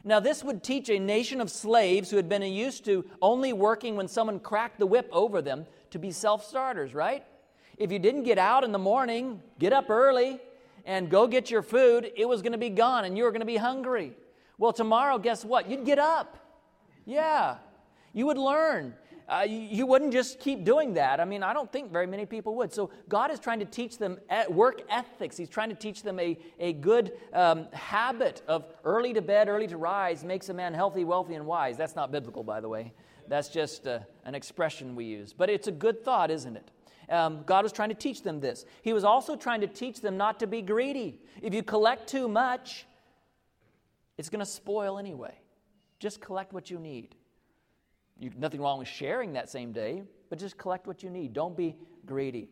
[0.05, 3.97] Now, this would teach a nation of slaves who had been used to only working
[3.97, 7.25] when someone cracked the whip over them to be self starters, right?
[7.77, 10.41] If you didn't get out in the morning, get up early,
[10.85, 13.41] and go get your food, it was going to be gone and you were going
[13.41, 14.15] to be hungry.
[14.57, 15.69] Well, tomorrow, guess what?
[15.69, 16.39] You'd get up.
[17.05, 17.59] Yeah.
[18.13, 18.95] You would learn.
[19.29, 21.21] Uh, you, wouldn't just keep doing that.
[21.21, 22.73] I mean, I don't think very many people would.
[22.73, 25.37] So, God is trying to teach them work ethics.
[25.37, 29.67] He's trying to teach them a, a good um, habit of early to bed, early
[29.67, 31.77] to rise makes a man healthy, wealthy, and wise.
[31.77, 32.95] That's not biblical, by the way.
[33.29, 35.35] That's just uh, an expression we use.
[35.35, 36.71] But it's a good thought, isn't it?
[37.11, 38.65] Um, God was trying to teach them this.
[38.83, 41.21] He was also trying to teach them not to be greedy.
[41.43, 42.87] If you collect too much,
[44.17, 45.35] it's going to spoil anyway.
[46.01, 47.15] Just collect what you need.
[48.19, 51.33] You, nothing wrong with sharing that same day, but just collect what you need.
[51.33, 52.49] Don't be greedy.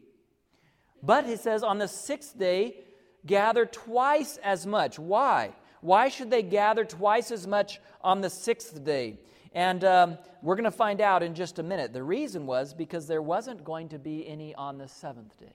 [1.02, 2.76] But he says, on the sixth day,
[3.24, 4.98] gather twice as much.
[4.98, 5.52] Why?
[5.80, 9.18] Why should they gather twice as much on the sixth day?
[9.52, 11.92] And um, we're going to find out in just a minute.
[11.92, 15.54] The reason was because there wasn't going to be any on the seventh day.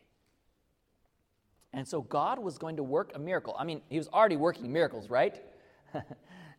[1.73, 3.55] And so God was going to work a miracle.
[3.57, 5.41] I mean, He was already working miracles, right?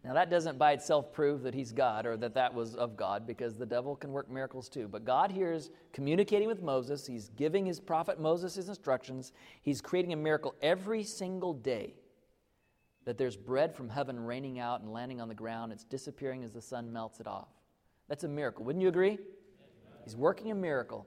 [0.05, 3.25] now, that doesn't by itself prove that He's God or that that was of God
[3.25, 4.89] because the devil can work miracles too.
[4.89, 7.07] But God here is communicating with Moses.
[7.07, 9.33] He's giving His prophet Moses His instructions.
[9.63, 11.95] He's creating a miracle every single day
[13.05, 15.71] that there's bread from heaven raining out and landing on the ground.
[15.71, 17.49] It's disappearing as the sun melts it off.
[18.09, 18.65] That's a miracle.
[18.65, 19.19] Wouldn't you agree?
[20.05, 21.07] He's working a miracle.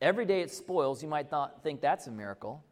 [0.00, 1.00] Every day it spoils.
[1.00, 2.64] You might not think that's a miracle.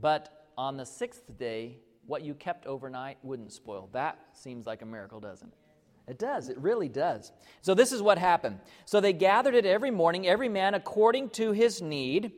[0.00, 3.88] But on the sixth day, what you kept overnight wouldn't spoil.
[3.92, 6.10] That seems like a miracle, doesn't it?
[6.10, 6.48] It does.
[6.48, 7.32] It really does.
[7.60, 8.60] So, this is what happened.
[8.86, 12.32] So, they gathered it every morning, every man according to his need.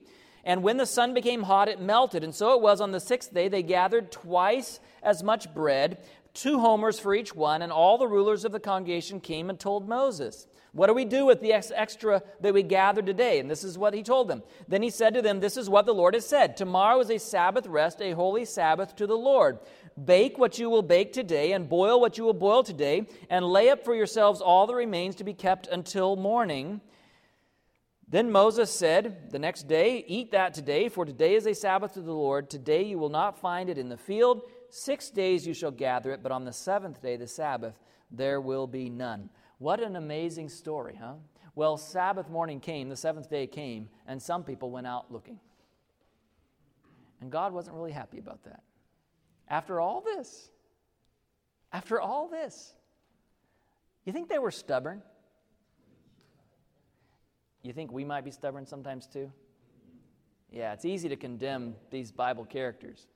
[0.45, 2.25] And when the sun became hot, it melted.
[2.25, 5.99] And so it was on the sixth day, they gathered twice as much bread,
[6.35, 9.89] two homers for each one, and all the rulers of the congregation came and told
[9.89, 10.47] Moses.
[10.73, 13.41] What do we do with the extra that we gathered today?
[13.41, 14.43] And this is what he told them.
[14.69, 17.19] Then he said to them, This is what the Lord has said Tomorrow is a
[17.19, 19.59] Sabbath rest, a holy Sabbath to the Lord.
[20.03, 23.69] Bake what you will bake today, and boil what you will boil today, and lay
[23.69, 26.81] up for yourselves all the remains to be kept until morning.
[28.09, 32.01] Then Moses said the next day, Eat that today, for today is a Sabbath to
[32.01, 32.49] the Lord.
[32.49, 34.43] Today you will not find it in the field.
[34.71, 37.75] Six days you shall gather it, but on the seventh day, the Sabbath,
[38.11, 39.29] there will be none.
[39.59, 41.15] What an amazing story, huh?
[41.55, 45.41] Well, Sabbath morning came, the seventh day came, and some people went out looking.
[47.21, 48.63] And God wasn't really happy about that.
[49.49, 50.51] After all this,
[51.73, 52.73] after all this,
[54.05, 55.03] you think they were stubborn?
[57.63, 59.31] You think we might be stubborn sometimes too?
[60.51, 63.07] Yeah, it's easy to condemn these Bible characters.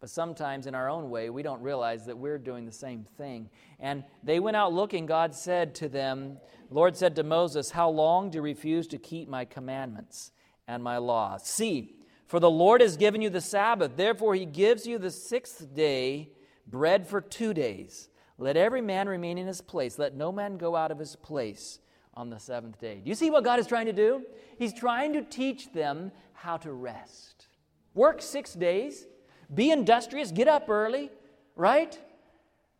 [0.00, 3.50] But sometimes in our own way, we don't realize that we're doing the same thing.
[3.78, 5.04] And they went out looking.
[5.04, 6.38] God said to them,
[6.70, 10.32] Lord said to Moses, How long do you refuse to keep my commandments
[10.66, 11.46] and my laws?
[11.46, 13.96] See, for the Lord has given you the Sabbath.
[13.96, 16.30] Therefore, he gives you the sixth day
[16.66, 18.08] bread for two days.
[18.38, 19.98] Let every man remain in his place.
[19.98, 21.78] Let no man go out of his place
[22.14, 23.00] on the seventh day.
[23.04, 24.24] Do you see what God is trying to do?
[24.58, 27.48] He's trying to teach them how to rest.
[27.94, 29.06] Work six days,
[29.52, 31.10] be industrious, get up early,
[31.56, 31.98] right?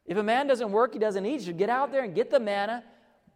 [0.07, 2.31] If a man doesn't work, he doesn't eat, he should get out there and get
[2.31, 2.85] the manna,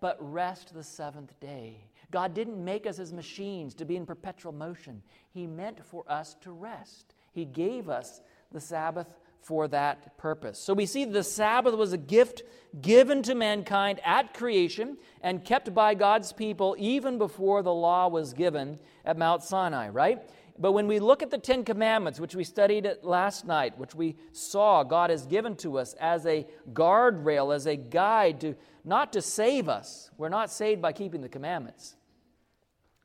[0.00, 1.84] but rest the seventh day.
[2.10, 5.02] God didn't make us as machines to be in perpetual motion.
[5.30, 7.14] He meant for us to rest.
[7.32, 8.20] He gave us
[8.52, 9.08] the Sabbath
[9.40, 10.58] for that purpose.
[10.58, 12.42] So we see the Sabbath was a gift
[12.80, 18.32] given to mankind at creation and kept by God's people even before the law was
[18.32, 20.22] given at Mount Sinai, right?
[20.58, 24.16] But when we look at the Ten Commandments, which we studied last night, which we
[24.32, 29.22] saw God has given to us as a guardrail, as a guide to not to
[29.22, 30.10] save us.
[30.16, 31.96] We're not saved by keeping the commandments.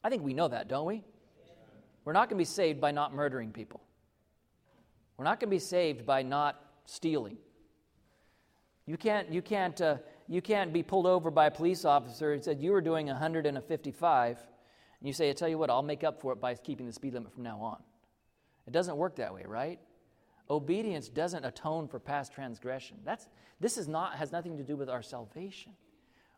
[0.04, 1.04] I think we know that, don't we?
[2.06, 3.82] We're not going to be saved by not murdering people.
[5.18, 7.38] We're not going to be saved by not stealing.
[8.86, 9.98] You can't, you can't, uh,
[10.28, 14.38] you can't be pulled over by a police officer and said you were doing 155,
[15.00, 16.94] and you say, I tell you what, I'll make up for it by keeping the
[16.94, 17.82] speed limit from now on.
[18.68, 19.80] It doesn't work that way, right?
[20.50, 22.98] Obedience doesn't atone for past transgression.
[23.06, 23.28] That's,
[23.60, 25.74] this is not, has nothing to do with our salvation.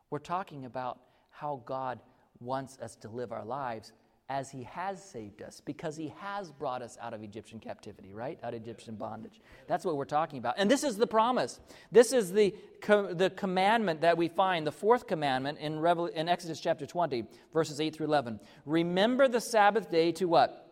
[0.09, 0.99] We're talking about
[1.29, 1.99] how God
[2.39, 3.93] wants us to live our lives
[4.31, 8.39] as he has saved us because he has brought us out of Egyptian captivity, right?
[8.41, 9.41] Out of Egyptian bondage.
[9.67, 10.55] That's what we're talking about.
[10.57, 11.59] And this is the promise.
[11.91, 16.29] This is the, co- the commandment that we find, the fourth commandment in, Revel- in
[16.29, 18.39] Exodus chapter 20, verses 8 through 11.
[18.65, 20.65] Remember the Sabbath day to what?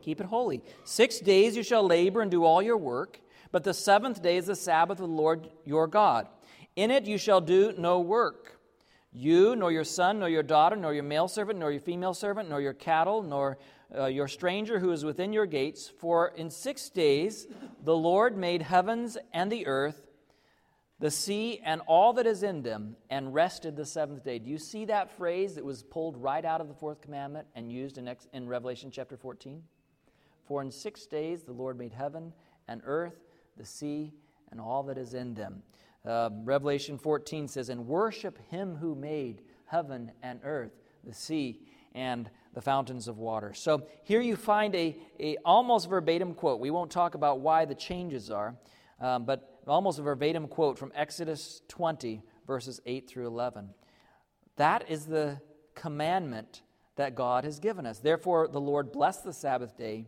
[0.00, 0.62] Keep it holy.
[0.84, 3.20] Six days you shall labor and do all your work,
[3.50, 6.28] but the seventh day is the Sabbath of the Lord your God.
[6.76, 8.55] In it you shall do no work
[9.16, 12.48] you, nor your son, nor your daughter, nor your male servant, nor your female servant,
[12.50, 13.58] nor your cattle, nor
[13.96, 15.90] uh, your stranger who is within your gates.
[15.98, 17.46] For in six days
[17.82, 20.02] the Lord made heavens and the earth,
[20.98, 24.38] the sea, and all that is in them, and rested the seventh day.
[24.38, 27.72] Do you see that phrase that was pulled right out of the fourth commandment and
[27.72, 29.62] used in, in Revelation chapter 14?
[30.44, 32.32] For in six days the Lord made heaven
[32.68, 33.24] and earth,
[33.56, 34.12] the sea,
[34.50, 35.62] and all that is in them.
[36.06, 40.72] Uh, Revelation 14 says, And worship him who made heaven and earth,
[41.04, 41.60] the sea,
[41.94, 43.52] and the fountains of water.
[43.54, 46.60] So here you find a, a almost verbatim quote.
[46.60, 48.54] We won't talk about why the changes are,
[49.00, 53.70] um, but almost a verbatim quote from Exodus 20, verses 8 through 11.
[54.56, 55.40] That is the
[55.74, 56.62] commandment
[56.96, 57.98] that God has given us.
[57.98, 60.06] Therefore, the Lord blessed the Sabbath day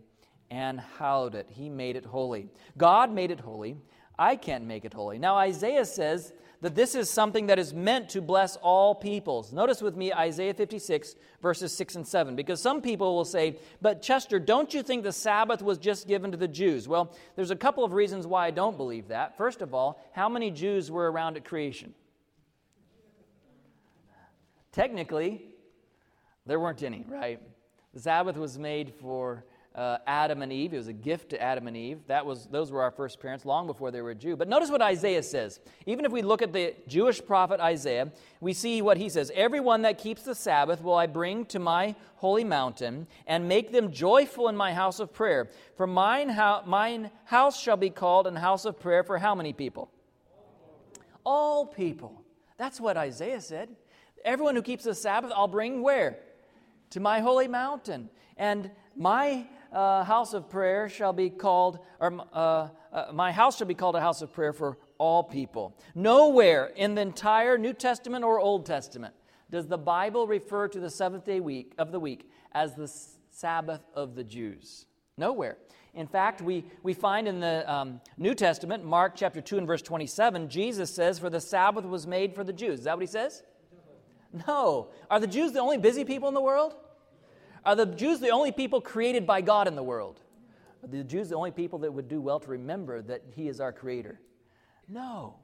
[0.50, 1.48] and hallowed it.
[1.50, 2.48] He made it holy.
[2.76, 3.76] God made it holy
[4.18, 5.18] I can't make it holy.
[5.18, 9.52] Now, Isaiah says that this is something that is meant to bless all peoples.
[9.52, 14.02] Notice with me Isaiah 56, verses 6 and 7, because some people will say, But
[14.02, 16.88] Chester, don't you think the Sabbath was just given to the Jews?
[16.88, 19.36] Well, there's a couple of reasons why I don't believe that.
[19.36, 21.94] First of all, how many Jews were around at creation?
[24.72, 25.42] Technically,
[26.44, 27.40] there weren't any, right?
[27.94, 29.44] The Sabbath was made for
[29.78, 30.74] uh, Adam and Eve.
[30.74, 32.00] It was a gift to Adam and Eve.
[32.08, 34.34] That was, those were our first parents long before they were Jew.
[34.34, 35.60] But notice what Isaiah says.
[35.86, 38.10] Even if we look at the Jewish prophet Isaiah,
[38.40, 41.94] we see what he says Everyone that keeps the Sabbath will I bring to my
[42.16, 45.48] holy mountain and make them joyful in my house of prayer.
[45.76, 49.52] For mine, ho- mine house shall be called an house of prayer for how many
[49.52, 49.92] people?
[51.24, 52.24] All people.
[52.56, 53.68] That's what Isaiah said.
[54.24, 56.18] Everyone who keeps the Sabbath, I'll bring where?
[56.90, 58.10] To my holy mountain.
[58.36, 63.66] And my uh, house of prayer shall be called, or uh, uh, my house shall
[63.66, 65.76] be called a house of prayer for all people.
[65.94, 69.14] Nowhere in the entire New Testament or Old Testament
[69.50, 72.92] does the Bible refer to the seventh day week of the week as the
[73.30, 74.86] Sabbath of the Jews.
[75.16, 75.58] Nowhere.
[75.94, 79.82] In fact, we, we find in the um, New Testament, Mark chapter 2 and verse
[79.82, 82.80] 27, Jesus says, For the Sabbath was made for the Jews.
[82.80, 83.42] Is that what he says?
[84.46, 84.90] No.
[85.10, 86.76] Are the Jews the only busy people in the world?
[87.64, 90.20] Are the Jews the only people created by God in the world?
[90.82, 93.60] Are the Jews the only people that would do well to remember that He is
[93.60, 94.20] our Creator?
[94.88, 95.36] No.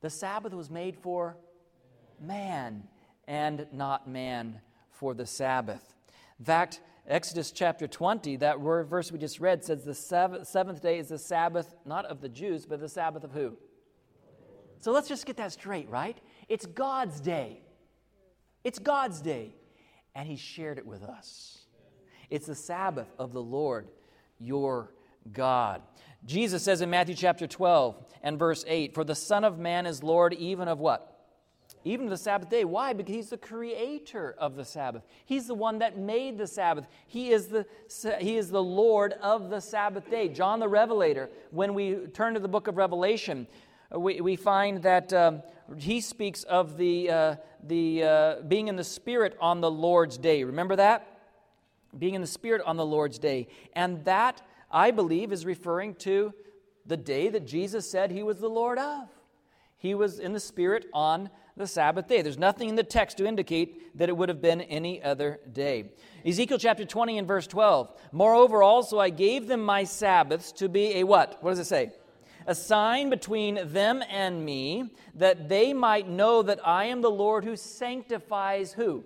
[0.00, 1.36] The Sabbath was made for
[2.20, 2.84] man
[3.26, 4.60] and not man
[4.90, 5.94] for the Sabbath.
[6.38, 11.08] In fact, Exodus chapter 20, that verse we just read, says the seventh day is
[11.08, 13.56] the Sabbath, not of the Jews, but the Sabbath of who?
[14.78, 16.18] So let's just get that straight, right?
[16.48, 17.62] It's God's day.
[18.64, 19.54] It's God's day.
[20.16, 21.58] And He shared it with us.
[22.30, 23.86] It's the Sabbath of the Lord
[24.40, 24.94] your
[25.32, 25.82] God.
[26.24, 30.02] Jesus says in Matthew chapter 12 and verse 8, For the Son of Man is
[30.02, 31.12] Lord even of what?
[31.84, 32.64] Even the Sabbath day.
[32.64, 32.94] Why?
[32.94, 35.02] Because He's the creator of the Sabbath.
[35.26, 36.86] He's the one that made the Sabbath.
[37.06, 37.66] He is the,
[38.18, 40.28] he is the Lord of the Sabbath day.
[40.28, 43.46] John the Revelator, when we turn to the book of Revelation,
[43.90, 45.42] we, we find that um,
[45.76, 50.44] he speaks of the, uh, the uh, being in the Spirit on the Lord's day.
[50.44, 51.16] Remember that?
[51.98, 53.48] being in the Spirit on the Lord's day.
[53.74, 56.32] And that, I believe, is referring to
[56.84, 59.08] the day that Jesus said he was the Lord of.
[59.78, 62.22] He was in the Spirit on the Sabbath day.
[62.22, 65.90] There's nothing in the text to indicate that it would have been any other day.
[66.24, 67.92] Ezekiel chapter 20 and verse 12.
[68.12, 71.42] Moreover, also I gave them my Sabbaths to be a what?
[71.42, 71.92] What does it say?
[72.46, 77.44] A sign between them and me, that they might know that I am the Lord
[77.44, 79.04] who sanctifies who?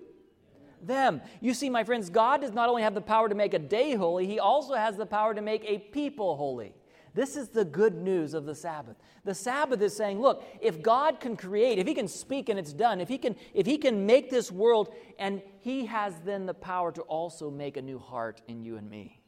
[0.81, 1.21] Them.
[1.41, 3.95] You see, my friends, God does not only have the power to make a day
[3.95, 6.73] holy, He also has the power to make a people holy.
[7.13, 8.95] This is the good news of the Sabbath.
[9.25, 12.73] The Sabbath is saying, look, if God can create, if He can speak and it's
[12.73, 16.53] done, if He can, if He can make this world, and He has then the
[16.53, 19.19] power to also make a new heart in you and me.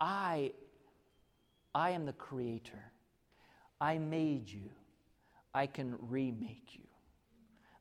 [0.00, 0.52] I,
[1.76, 2.90] I am the creator.
[3.82, 4.70] I made you.
[5.52, 6.84] I can remake you.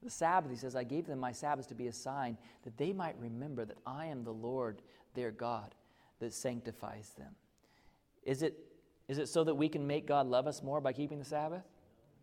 [0.04, 2.91] The Sabbath, he says, I gave them my Sabbath to be a sign that they
[2.91, 4.82] might remember that I am the Lord
[5.14, 5.74] their God
[6.20, 7.36] that sanctifies them.
[8.24, 8.58] Is it,
[9.08, 11.64] is it so that we can make God love us more by keeping the Sabbath?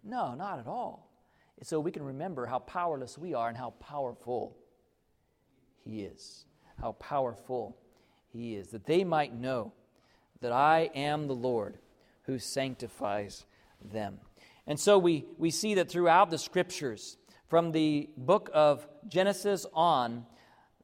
[0.04, 1.10] No, not at all.
[1.56, 4.58] It's so we can remember how powerless we are and how powerful
[5.82, 6.44] He is.
[6.78, 7.78] How powerful
[8.28, 8.68] He is.
[8.68, 9.72] That they might know
[10.42, 11.78] that I am the Lord
[12.24, 13.46] who sanctifies
[13.80, 14.18] them.
[14.66, 17.16] And so we, we see that throughout the scriptures,
[17.48, 20.24] from the book of Genesis on,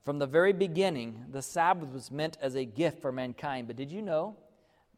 [0.04, 3.66] from the very beginning, the Sabbath was meant as a gift for mankind.
[3.66, 4.36] But did you know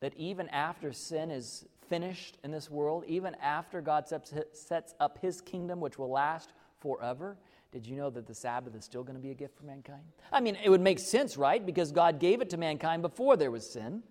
[0.00, 5.40] that even after sin is finished in this world, even after God sets up his
[5.40, 7.36] kingdom, which will last forever,
[7.72, 10.02] did you know that the Sabbath is still going to be a gift for mankind?
[10.32, 11.64] I mean, it would make sense, right?
[11.64, 14.02] Because God gave it to mankind before there was sin.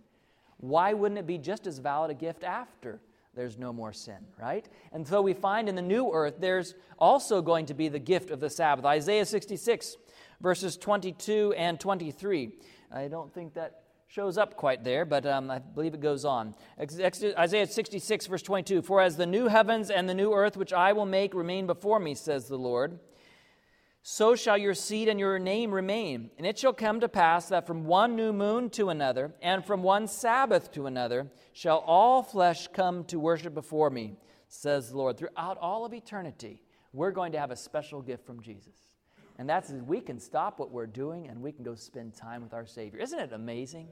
[0.60, 3.00] Why wouldn't it be just as valid a gift after
[3.36, 4.68] there's no more sin, right?
[4.92, 8.32] And so we find in the new earth, there's also going to be the gift
[8.32, 8.84] of the Sabbath.
[8.86, 9.98] Isaiah 66,
[10.42, 12.52] verses 22 and 23.
[12.92, 16.56] I don't think that shows up quite there, but um, I believe it goes on.
[16.82, 20.92] Isaiah 66, verse 22 For as the new heavens and the new earth which I
[20.94, 23.00] will make remain before me, says the Lord,
[24.02, 26.32] so shall your seed and your name remain.
[26.38, 29.84] And it shall come to pass that from one new moon to another, and from
[29.84, 34.16] one Sabbath to another, shall all flesh come to worship before me,
[34.48, 35.18] says the Lord.
[35.18, 36.62] Throughout all of eternity,
[36.94, 38.76] we're going to have a special gift from Jesus.
[39.38, 42.54] And that's we can stop what we're doing and we can go spend time with
[42.54, 43.00] our Savior.
[43.00, 43.88] Isn't it amazing?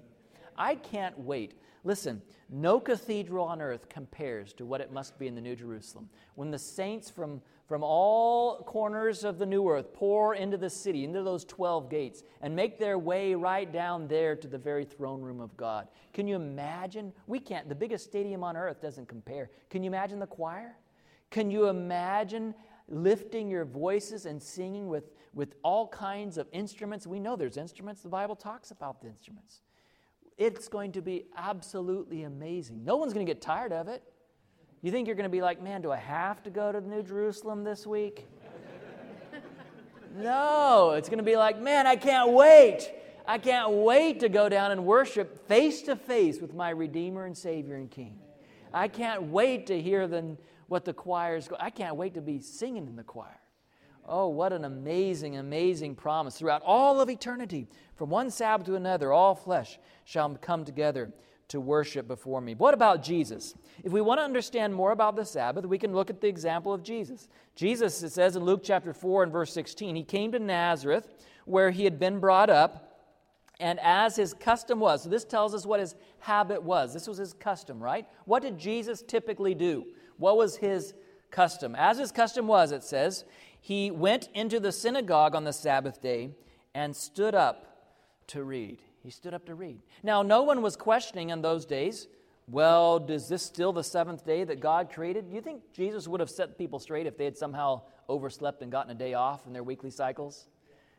[0.58, 1.54] I can't wait.
[1.84, 6.10] Listen, no cathedral on earth compares to what it must be in the New Jerusalem.
[6.36, 11.04] When the saints from, from all corners of the new earth pour into the city,
[11.04, 15.22] into those 12 gates, and make their way right down there to the very throne
[15.22, 15.88] room of God.
[16.14, 17.12] Can you imagine?
[17.28, 17.68] We can't.
[17.68, 19.50] The biggest stadium on earth doesn't compare.
[19.70, 20.78] Can you imagine the choir?
[21.30, 22.56] Can you imagine
[22.88, 27.06] lifting your voices and singing with, with all kinds of instruments.
[27.06, 29.62] We know there's instruments, the Bible talks about the instruments.
[30.38, 32.84] It's going to be absolutely amazing.
[32.84, 34.04] No one's going to get tired of it.
[34.82, 37.02] You think you're going to be like, man, do I have to go to New
[37.02, 38.28] Jerusalem this week?
[40.16, 42.92] no, it's going to be like, man, I can't wait.
[43.28, 47.36] I can't wait to go down and worship face to face with my Redeemer and
[47.36, 48.20] Savior and King.
[48.74, 51.56] I can't wait to hear the what the choirs go.
[51.60, 53.40] I can't wait to be singing in the choir.
[54.06, 56.38] Oh, what an amazing, amazing promise.
[56.38, 61.12] Throughout all of eternity, from one Sabbath to another, all flesh shall come together
[61.50, 62.56] to worship before me.
[62.56, 63.56] What about Jesus?
[63.84, 66.74] If we want to understand more about the Sabbath, we can look at the example
[66.74, 67.30] of Jesus.
[67.56, 71.08] Jesus, it says in Luke chapter 4 and verse 16, he came to Nazareth
[71.46, 72.84] where he had been brought up.
[73.60, 76.94] And as his custom was, so this tells us what his habit was.
[76.94, 78.06] This was his custom, right?
[78.26, 79.86] What did Jesus typically do?
[80.18, 80.94] What was his
[81.32, 81.76] custom?
[81.76, 83.24] As his custom was, it says,
[83.60, 86.32] he went into the synagogue on the Sabbath day
[86.76, 87.66] and stood up
[88.28, 88.80] to read.
[89.08, 89.80] He stood up to read.
[90.04, 92.10] Now, no one was questioning in those days,
[92.46, 95.30] well, is this still the seventh day that God created?
[95.30, 98.70] Do you think Jesus would have set people straight if they had somehow overslept and
[98.70, 100.50] gotten a day off in their weekly cycles?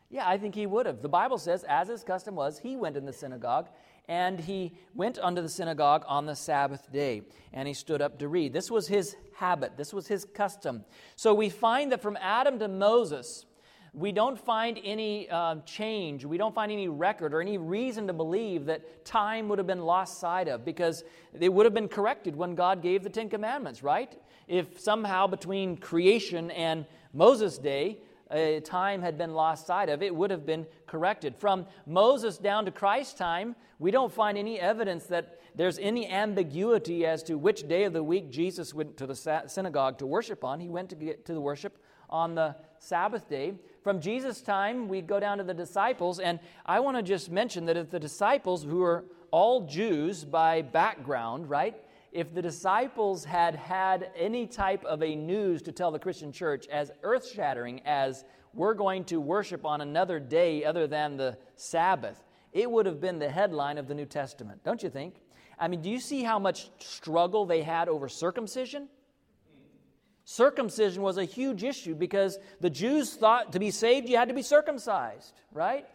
[0.08, 1.02] Yeah, I think he would have.
[1.02, 3.68] The Bible says, as his custom was, he went in the synagogue
[4.08, 7.20] and he went unto the synagogue on the Sabbath day,
[7.52, 8.54] and he stood up to read.
[8.54, 10.86] This was his habit, this was his custom.
[11.14, 13.44] So we find that from Adam to Moses,
[13.98, 18.12] we don't find any uh, change, we don't find any record or any reason to
[18.12, 21.02] believe that time would have been lost sight of because
[21.38, 24.14] it would have been corrected when God gave the Ten Commandments, right?
[24.46, 27.98] If somehow between creation and Moses' day,
[28.30, 31.34] a time had been lost sight of, it would have been corrected.
[31.36, 37.04] From Moses down to Christ's time, we don't find any evidence that there's any ambiguity
[37.04, 40.60] as to which day of the week Jesus went to the synagogue to worship on.
[40.60, 41.78] He went to get to the worship
[42.10, 43.54] on the Sabbath day.
[43.82, 47.64] From Jesus' time, we go down to the disciples, and I want to just mention
[47.66, 51.76] that if the disciples, who are all Jews by background, right,
[52.12, 56.66] if the disciples had had any type of a news to tell the Christian church
[56.68, 58.24] as earth shattering as
[58.54, 63.18] we're going to worship on another day other than the Sabbath, it would have been
[63.18, 65.16] the headline of the New Testament, don't you think?
[65.58, 68.88] I mean, do you see how much struggle they had over circumcision?
[70.30, 74.34] Circumcision was a huge issue because the Jews thought to be saved you had to
[74.34, 75.86] be circumcised, right?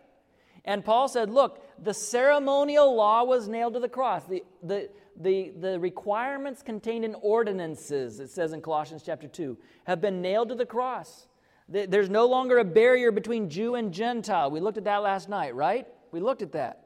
[0.65, 4.23] And Paul said, Look, the ceremonial law was nailed to the cross.
[4.23, 4.89] The, the,
[5.21, 10.49] the, the requirements contained in ordinances, it says in Colossians chapter 2, have been nailed
[10.49, 11.27] to the cross.
[11.69, 14.49] There's no longer a barrier between Jew and Gentile.
[14.49, 15.87] We looked at that last night, right?
[16.11, 16.82] We looked at that.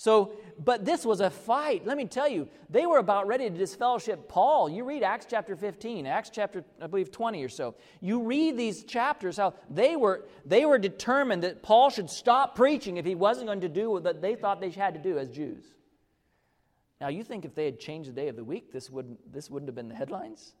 [0.00, 1.84] So, but this was a fight.
[1.84, 4.70] Let me tell you, they were about ready to disfellowship Paul.
[4.70, 7.74] You read Acts chapter 15, Acts chapter, I believe, 20 or so.
[8.00, 12.96] You read these chapters, how they were, they were determined that Paul should stop preaching
[12.96, 15.64] if he wasn't going to do what they thought they had to do as Jews.
[16.98, 19.50] Now, you think if they had changed the day of the week, this wouldn't, this
[19.50, 20.54] wouldn't have been the headlines?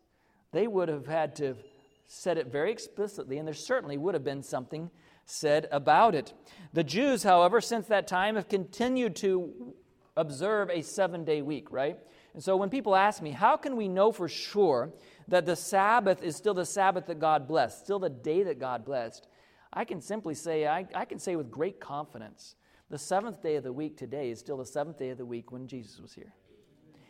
[0.52, 1.64] They would have had to have
[2.08, 4.90] said it very explicitly, and there certainly would have been something
[5.30, 6.32] said about it.
[6.72, 9.74] The Jews, however, since that time have continued to
[10.16, 11.98] observe a seven day week, right?
[12.34, 14.92] And so when people ask me, how can we know for sure
[15.28, 18.84] that the Sabbath is still the Sabbath that God blessed, still the day that God
[18.84, 19.26] blessed?
[19.72, 22.56] I can simply say, I, I can say with great confidence,
[22.88, 25.52] the seventh day of the week today is still the seventh day of the week
[25.52, 26.34] when Jesus was here.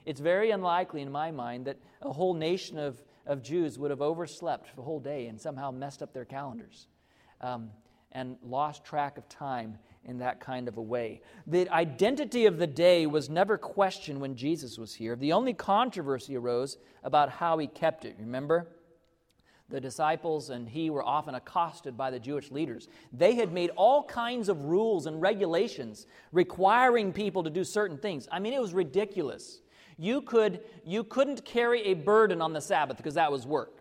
[0.06, 4.02] It's very unlikely in my mind that a whole nation of of Jews would have
[4.02, 6.88] overslept the whole day and somehow messed up their calendars
[7.40, 7.70] um,
[8.12, 11.20] and lost track of time in that kind of a way.
[11.46, 15.14] The identity of the day was never questioned when Jesus was here.
[15.14, 18.16] The only controversy arose about how he kept it.
[18.18, 18.68] Remember?
[19.68, 22.88] The disciples and he were often accosted by the Jewish leaders.
[23.12, 28.26] They had made all kinds of rules and regulations requiring people to do certain things.
[28.32, 29.60] I mean, it was ridiculous
[30.00, 33.79] you, could, you couldn't carry a burden on the Sabbath because that was work.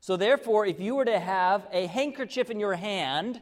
[0.00, 3.40] So, therefore, if you were to have a handkerchief in your hand,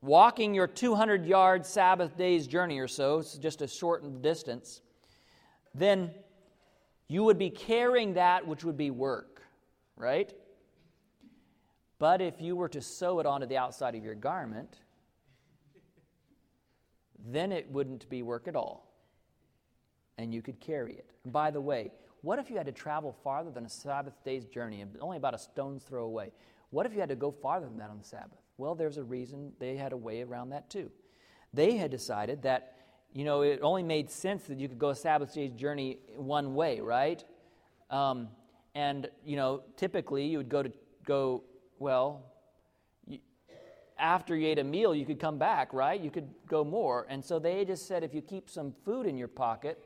[0.00, 4.80] walking your 200 yard Sabbath day's journey or so, it's just a shortened distance,
[5.74, 6.12] then
[7.08, 9.42] you would be carrying that which would be work,
[9.96, 10.32] right?
[11.98, 14.78] But if you were to sew it onto the outside of your garment,
[17.24, 18.92] then it wouldn't be work at all
[20.18, 21.10] and you could carry it.
[21.24, 21.90] And by the way,
[22.22, 25.38] what if you had to travel farther than a Sabbath day's journey, only about a
[25.38, 26.32] stone's throw away?
[26.70, 28.38] What if you had to go farther than that on the Sabbath?
[28.56, 30.90] Well, there's a reason they had a way around that too.
[31.52, 32.76] They had decided that,
[33.12, 36.54] you know, it only made sense that you could go a Sabbath day's journey one
[36.54, 37.22] way, right?
[37.90, 38.28] Um,
[38.74, 40.72] and, you know, typically you would go to,
[41.04, 41.42] go,
[41.78, 42.32] well,
[43.98, 46.00] after you ate a meal, you could come back, right?
[46.00, 47.06] You could go more.
[47.08, 49.84] And so they just said if you keep some food in your pocket,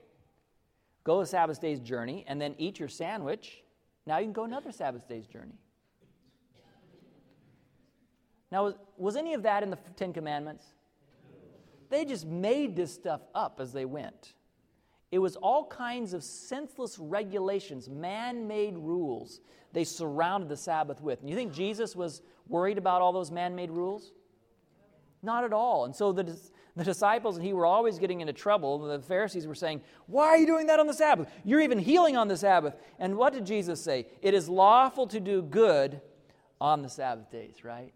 [1.07, 3.63] go a Sabbath day's journey, and then eat your sandwich.
[4.07, 5.55] Now you can go another Sabbath day's journey.
[8.51, 10.67] Now, was, was any of that in the Ten Commandments?
[11.91, 14.35] They just made this stuff up as they went.
[15.13, 19.41] It was all kinds of senseless regulations, man made rules
[19.77, 21.21] they surrounded the Sabbath with.
[21.21, 24.13] And you think Jesus was worried about all those man made rules?
[25.23, 25.85] Not at all.
[25.85, 26.35] And so the,
[26.77, 28.79] the disciples and he were always getting into trouble.
[28.79, 31.29] The Pharisees were saying, Why are you doing that on the Sabbath?
[31.43, 32.77] You're even healing on the Sabbath.
[32.99, 34.07] And what did Jesus say?
[34.21, 36.01] It is lawful to do good
[36.61, 37.93] on the Sabbath days, right?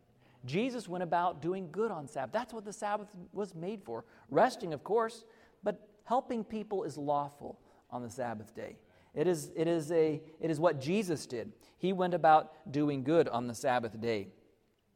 [0.47, 2.33] Jesus went about doing good on Sabbath.
[2.33, 4.05] That's what the Sabbath was made for.
[4.31, 5.25] Resting, of course,
[5.63, 7.59] but helping people is lawful
[7.91, 8.79] on the Sabbath day.
[9.15, 11.53] It is, it is, a, it is what Jesus did.
[11.79, 14.29] He went about doing good on the Sabbath day.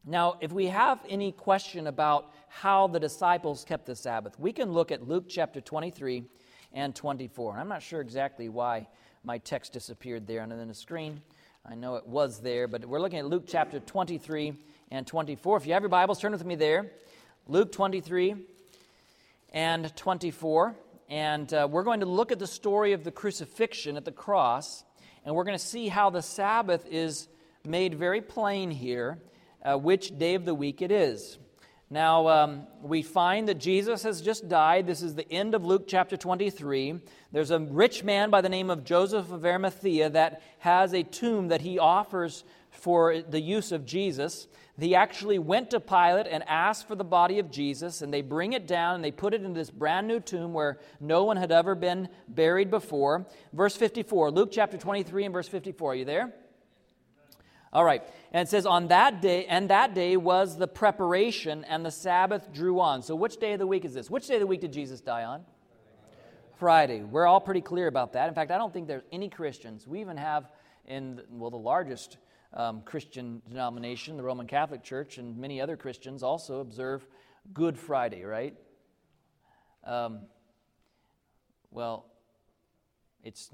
[0.07, 4.71] Now, if we have any question about how the disciples kept the Sabbath, we can
[4.71, 6.25] look at Luke chapter 23
[6.73, 7.53] and 24.
[7.53, 8.87] And I'm not sure exactly why
[9.23, 11.21] my text disappeared there on the screen.
[11.65, 14.53] I know it was there, but we're looking at Luke chapter 23
[14.91, 15.57] and 24.
[15.57, 16.91] If you have your Bibles, turn with me there.
[17.47, 18.35] Luke 23
[19.53, 20.75] and 24.
[21.09, 24.83] And uh, we're going to look at the story of the crucifixion at the cross,
[25.25, 27.27] and we're going to see how the Sabbath is
[27.63, 29.17] made very plain here
[29.65, 31.39] uh, which day of the week it is.
[31.89, 34.87] Now, um, we find that Jesus has just died.
[34.87, 36.99] This is the end of Luke chapter 23.
[37.31, 41.49] There's a rich man by the name of Joseph of Arimathea that has a tomb
[41.49, 44.47] that he offers for the use of Jesus.
[44.79, 48.53] He actually went to Pilate and asked for the body of Jesus, and they bring
[48.53, 51.51] it down and they put it in this brand new tomb where no one had
[51.51, 53.25] ever been buried before.
[53.53, 55.91] Verse 54, Luke chapter 23 and verse 54.
[55.91, 56.33] Are you there?
[57.75, 58.01] All right.
[58.31, 62.53] And it says, on that day, and that day was the preparation, and the Sabbath
[62.53, 63.01] drew on.
[63.01, 64.09] So, which day of the week is this?
[64.09, 65.43] Which day of the week did Jesus die on?
[66.57, 67.03] Friday.
[67.03, 68.29] We're all pretty clear about that.
[68.29, 69.85] In fact, I don't think there's any Christians.
[69.85, 70.51] We even have
[70.85, 72.15] in, well, the largest
[72.53, 77.05] um, Christian denomination, the Roman Catholic Church, and many other Christians also observe
[77.53, 78.55] Good Friday, right?
[79.83, 80.21] Um,
[81.71, 82.05] well,
[83.21, 83.51] it's,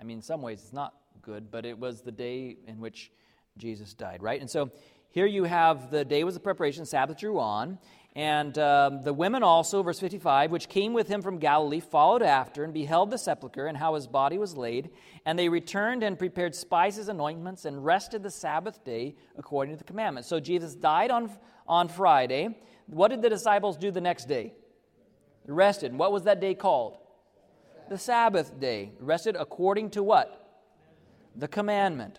[0.00, 3.12] I mean, in some ways it's not good, but it was the day in which
[3.58, 4.40] Jesus died, right?
[4.40, 4.70] And so
[5.10, 7.78] here you have the day was the preparation, Sabbath drew on,
[8.18, 12.64] and um, the women also, verse 55, which came with him from Galilee, followed after
[12.64, 14.90] and beheld the sepulchre and how his body was laid.
[15.24, 19.78] And they returned and prepared spices and ointments and rested the Sabbath day according to
[19.78, 20.26] the commandment.
[20.26, 21.30] So Jesus died on,
[21.68, 22.58] on Friday.
[22.86, 24.52] What did the disciples do the next day?
[25.46, 25.92] Rested.
[25.92, 26.98] And what was that day called?
[27.88, 28.90] The Sabbath day.
[28.98, 30.66] Rested according to what?
[31.36, 32.18] The commandment.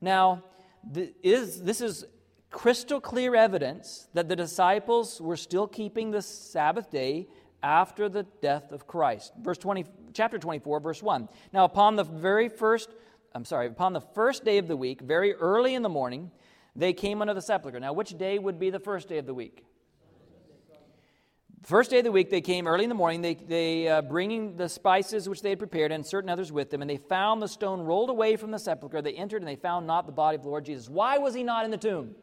[0.00, 0.44] Now,
[1.22, 2.04] is, this is
[2.50, 7.26] crystal clear evidence that the disciples were still keeping the Sabbath day
[7.62, 9.32] after the death of Christ.
[9.40, 11.28] Verse 20, chapter 24, verse 1.
[11.52, 12.90] Now, upon the very first,
[13.34, 16.30] I'm sorry, upon the first day of the week, very early in the morning,
[16.74, 17.80] they came unto the sepulchre.
[17.80, 19.64] Now, which day would be the first day of the week?
[21.62, 24.56] First day of the week, they came early in the morning, they, they uh, bringing
[24.56, 27.46] the spices which they had prepared and certain others with them, and they found the
[27.46, 29.00] stone rolled away from the sepulchre.
[29.00, 30.88] They entered and they found not the body of the Lord Jesus.
[30.88, 32.16] Why was he not in the tomb?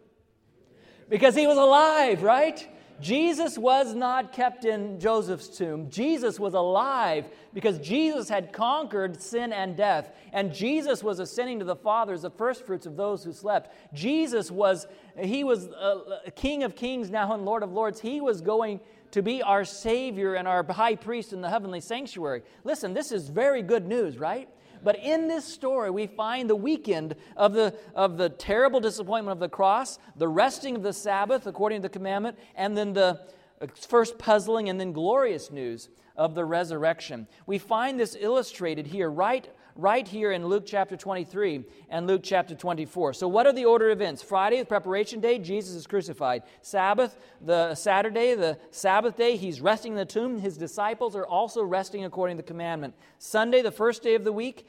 [1.08, 2.68] Because he was alive, right?
[3.00, 5.90] Jesus was not kept in Joseph's tomb.
[5.90, 10.12] Jesus was alive because Jesus had conquered sin and death.
[10.34, 13.74] And Jesus was ascending to the Father as the first fruits of those who slept.
[13.94, 14.86] Jesus was,
[15.18, 18.02] he was a King of kings now and Lord of lords.
[18.02, 18.82] He was going
[19.12, 22.44] to be our Savior and our high priest in the heavenly sanctuary.
[22.64, 24.50] Listen, this is very good news, right?
[24.84, 29.40] But in this story, we find the weekend of the, of the terrible disappointment of
[29.40, 33.20] the cross, the resting of the Sabbath according to the commandment, and then the
[33.62, 37.28] uh, first puzzling and then glorious news of the resurrection.
[37.46, 39.50] We find this illustrated here, right
[39.80, 43.14] right here in Luke chapter 23 and Luke chapter 24.
[43.14, 44.22] So, what are the order of events?
[44.22, 46.44] Friday, the preparation day, Jesus is crucified.
[46.62, 50.40] Sabbath, the Saturday, the Sabbath day, he's resting in the tomb.
[50.40, 52.94] His disciples are also resting according to the commandment.
[53.18, 54.68] Sunday, the first day of the week,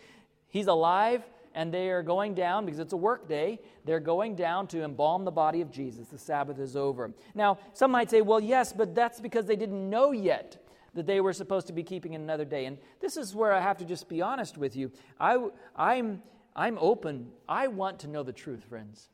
[0.48, 3.58] he's alive and they are going down because it's a work day.
[3.84, 6.06] They're going down to embalm the body of Jesus.
[6.06, 7.12] The Sabbath is over.
[7.34, 10.59] Now, some might say, well, yes, but that's because they didn't know yet
[10.94, 12.66] that they were supposed to be keeping in another day.
[12.66, 14.90] And this is where I have to just be honest with you.
[15.18, 15.38] I,
[15.76, 16.22] I'm,
[16.54, 17.30] I'm open.
[17.48, 19.08] I want to know the truth, friends.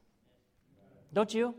[1.12, 1.54] Don't you?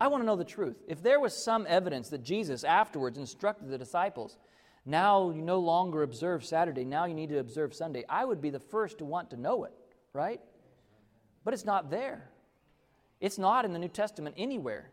[0.00, 0.76] I want to know the truth.
[0.88, 4.38] If there was some evidence that Jesus afterwards instructed the disciples,
[4.86, 8.50] now you no longer observe Saturday, now you need to observe Sunday, I would be
[8.50, 9.74] the first to want to know it,
[10.14, 10.40] right?
[11.44, 12.30] But it's not there.
[13.20, 14.90] It's not in the New Testament anywhere.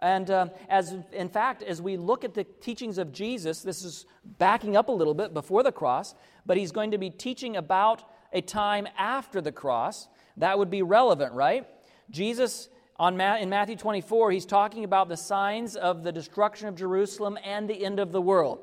[0.00, 4.06] And um, as in fact, as we look at the teachings of Jesus, this is
[4.38, 6.14] backing up a little bit before the cross,
[6.44, 10.08] but he's going to be teaching about a time after the cross.
[10.36, 11.66] That would be relevant, right?
[12.10, 16.76] Jesus on Ma- in Matthew 24, he's talking about the signs of the destruction of
[16.76, 18.60] Jerusalem and the end of the world.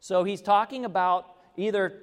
[0.00, 2.02] So he's talking about either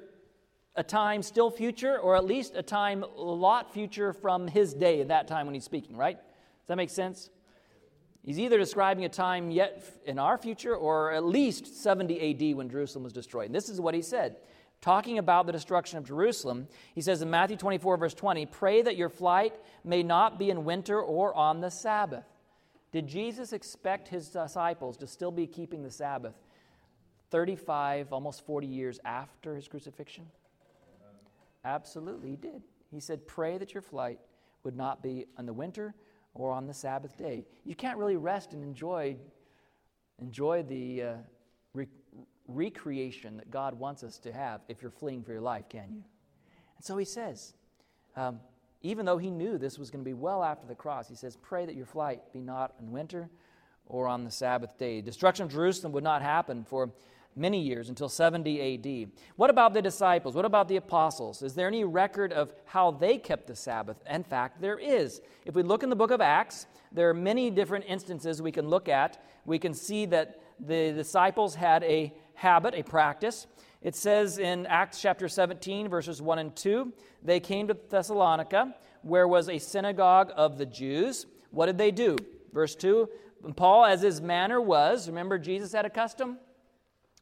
[0.75, 5.01] a time still future or at least a time a lot future from his day
[5.03, 6.17] that time when he's speaking, right?
[6.17, 7.29] Does that make sense?
[8.25, 12.69] He's either describing a time yet in our future or at least 70 AD when
[12.69, 13.45] Jerusalem was destroyed.
[13.45, 14.37] And this is what he said.
[14.81, 18.97] Talking about the destruction of Jerusalem, he says in Matthew 24, verse 20, Pray that
[18.97, 19.53] your flight
[19.83, 22.25] may not be in winter or on the Sabbath.
[22.91, 26.33] Did Jesus expect his disciples to still be keeping the Sabbath
[27.29, 30.25] 35, almost 40 years after his crucifixion?
[31.63, 32.63] Absolutely, he did.
[32.91, 34.19] He said, Pray that your flight
[34.63, 35.93] would not be in the winter
[36.35, 37.45] or on the Sabbath day.
[37.63, 39.15] You can't really rest and enjoy,
[40.21, 41.13] enjoy the uh,
[41.73, 41.87] re-
[42.47, 46.03] recreation that God wants us to have if you're fleeing for your life, can you?
[46.77, 47.53] And so he says,
[48.15, 48.39] um,
[48.81, 51.37] even though he knew this was going to be well after the cross, he says,
[51.41, 53.29] Pray that your flight be not in winter
[53.87, 55.01] or on the Sabbath day.
[55.01, 56.91] Destruction of Jerusalem would not happen for
[57.35, 59.11] many years until 70 AD.
[59.35, 60.35] What about the disciples?
[60.35, 61.41] What about the apostles?
[61.41, 63.97] Is there any record of how they kept the Sabbath?
[64.09, 65.21] In fact, there is.
[65.45, 68.69] If we look in the book of Acts, there are many different instances we can
[68.69, 69.23] look at.
[69.45, 73.47] We can see that the disciples had a habit, a practice.
[73.81, 79.27] It says in Acts chapter 17, verses 1 and 2, they came to Thessalonica, where
[79.27, 81.25] was a synagogue of the Jews.
[81.51, 82.15] What did they do?
[82.53, 83.09] Verse 2
[83.55, 86.39] Paul, as his manner was, remember Jesus had a custom?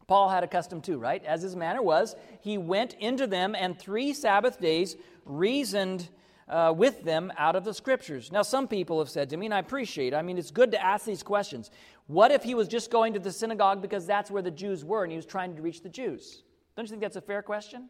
[0.07, 1.23] Paul had a custom too, right?
[1.25, 4.95] As his manner was, he went into them and three Sabbath days
[5.25, 6.09] reasoned
[6.47, 8.31] uh, with them out of the scriptures.
[8.31, 10.83] Now, some people have said to me, and I appreciate, I mean, it's good to
[10.83, 11.71] ask these questions.
[12.07, 15.03] What if he was just going to the synagogue because that's where the Jews were
[15.03, 16.43] and he was trying to reach the Jews?
[16.75, 17.89] Don't you think that's a fair question?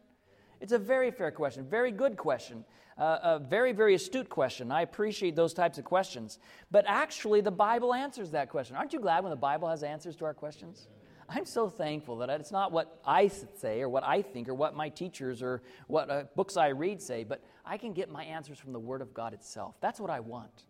[0.60, 2.64] It's a very fair question, very good question,
[2.96, 4.70] uh, a very, very astute question.
[4.70, 6.38] I appreciate those types of questions.
[6.70, 8.76] But actually, the Bible answers that question.
[8.76, 10.88] Aren't you glad when the Bible has answers to our questions?
[11.28, 14.74] I'm so thankful that it's not what I say or what I think or what
[14.74, 18.58] my teachers or what uh, books I read say, but I can get my answers
[18.58, 19.76] from the Word of God itself.
[19.80, 20.64] That's what I want.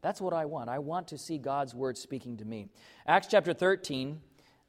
[0.00, 0.68] That's what I want.
[0.68, 2.68] I want to see God's Word speaking to me.
[3.06, 4.20] Acts chapter 13,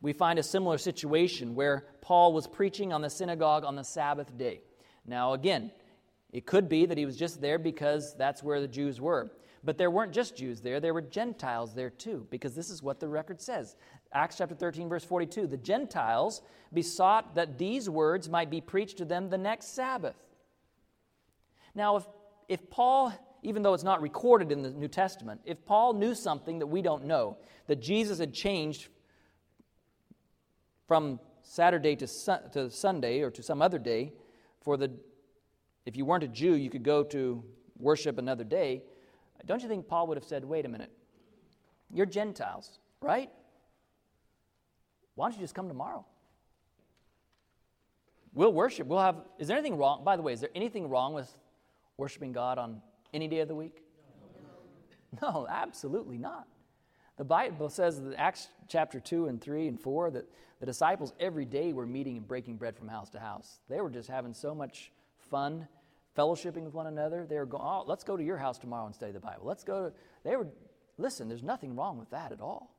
[0.02, 4.38] we find a similar situation where Paul was preaching on the synagogue on the Sabbath
[4.38, 4.62] day.
[5.06, 5.72] Now, again,
[6.32, 9.32] it could be that he was just there because that's where the Jews were.
[9.64, 13.00] But there weren't just Jews there, there were Gentiles there too, because this is what
[13.00, 13.76] the record says.
[14.14, 15.48] Acts chapter 13, verse 42.
[15.48, 16.42] The Gentiles
[16.74, 20.16] besought that these words might be preached to them the next Sabbath.
[21.76, 22.06] Now, if,
[22.48, 26.60] if Paul, even though it's not recorded in the New Testament, if Paul knew something
[26.60, 27.38] that we don't know,
[27.68, 28.88] that Jesus had changed
[30.88, 32.08] from Saturday to,
[32.52, 34.14] to Sunday or to some other day,
[34.62, 34.92] for the,
[35.86, 37.44] if you weren't a Jew, you could go to
[37.80, 38.84] worship another day
[39.46, 40.92] don't you think Paul would have said, wait a minute,
[41.92, 43.30] you're Gentiles, right?
[45.16, 46.06] Why don't you just come tomorrow?
[48.34, 48.88] We'll worship.
[48.88, 49.18] We'll have.
[49.38, 50.04] Is there anything wrong?
[50.04, 51.32] By the way, is there anything wrong with
[51.98, 52.82] worshiping God on
[53.14, 53.84] any day of the week?
[55.22, 56.48] No, absolutely not.
[57.18, 60.26] The Bible says that Acts chapter 2 and 3 and 4 that
[60.60, 63.60] the disciples every day were meeting and breaking bread from house to house.
[63.70, 65.68] They were just having so much fun
[66.18, 67.28] fellowshipping with one another.
[67.28, 69.46] They were going, oh, let's go to your house tomorrow and study the Bible.
[69.46, 69.94] Let's go to,
[70.24, 70.48] they were,
[70.98, 72.76] listen, there's nothing wrong with that at all.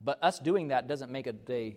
[0.00, 1.76] But us doing that doesn't make a day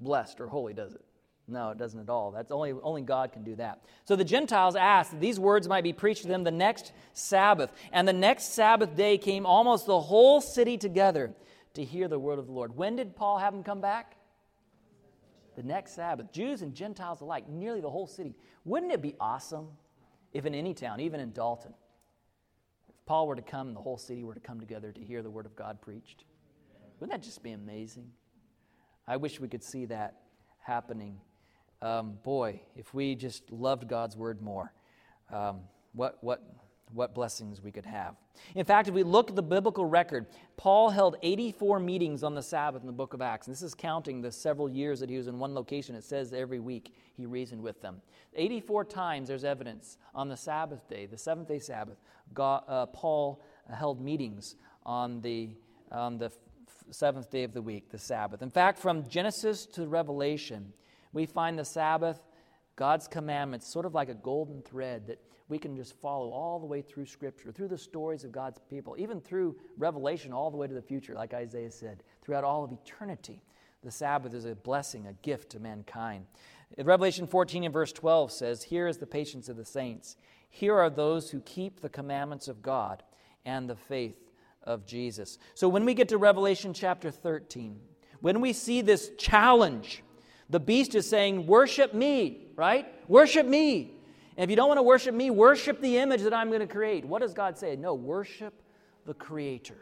[0.00, 1.04] blessed or holy, does it?
[1.46, 2.30] No, it doesn't at all.
[2.30, 3.82] That's only, only God can do that.
[4.04, 7.72] So the Gentiles asked that these words might be preached to them the next Sabbath.
[7.92, 11.32] And the next Sabbath day came almost the whole city together
[11.74, 12.76] to hear the word of the Lord.
[12.76, 14.16] When did Paul have them come back?
[15.60, 18.34] the next Sabbath, Jews and Gentiles alike, nearly the whole city.
[18.64, 19.68] Wouldn't it be awesome
[20.32, 21.74] if in any town, even in Dalton,
[22.88, 25.22] if Paul were to come and the whole city were to come together to hear
[25.22, 26.24] the Word of God preached?
[27.00, 28.10] Wouldn't that just be amazing?
[29.08, 30.20] I wish we could see that
[30.60, 31.18] happening.
[31.80, 34.72] Um, boy, if we just loved God's Word more,
[35.32, 35.60] um,
[35.94, 36.42] what, what,
[36.92, 38.16] what blessings we could have.
[38.54, 40.26] In fact, if we look at the biblical record,
[40.58, 43.46] Paul held 84 meetings on the Sabbath in the book of Acts.
[43.46, 45.94] And this is counting the several years that he was in one location.
[45.94, 48.02] It says every week he reasoned with them.
[48.34, 51.96] 84 times there's evidence on the Sabbath day, the seventh day Sabbath,
[52.34, 53.42] God, uh, Paul
[53.72, 55.50] held meetings on the,
[55.90, 56.30] on the
[56.94, 58.42] seventh day of the week, the Sabbath.
[58.42, 60.72] In fact, from Genesis to Revelation,
[61.12, 62.20] we find the Sabbath,
[62.76, 66.66] God's commandments, sort of like a golden thread that we can just follow all the
[66.66, 70.68] way through Scripture, through the stories of God's people, even through Revelation, all the way
[70.68, 73.42] to the future, like Isaiah said, throughout all of eternity.
[73.82, 76.26] The Sabbath is a blessing, a gift to mankind.
[76.78, 80.16] Revelation 14 and verse 12 says, Here is the patience of the saints.
[80.48, 83.02] Here are those who keep the commandments of God
[83.44, 84.29] and the faith
[84.62, 85.38] of Jesus.
[85.54, 87.80] So when we get to Revelation chapter 13,
[88.20, 90.02] when we see this challenge,
[90.48, 92.86] the beast is saying, Worship me, right?
[93.08, 93.94] Worship me.
[94.36, 96.66] And if you don't want to worship me, worship the image that I'm going to
[96.66, 97.04] create.
[97.04, 97.76] What does God say?
[97.76, 98.62] No, worship
[99.04, 99.76] the Creator.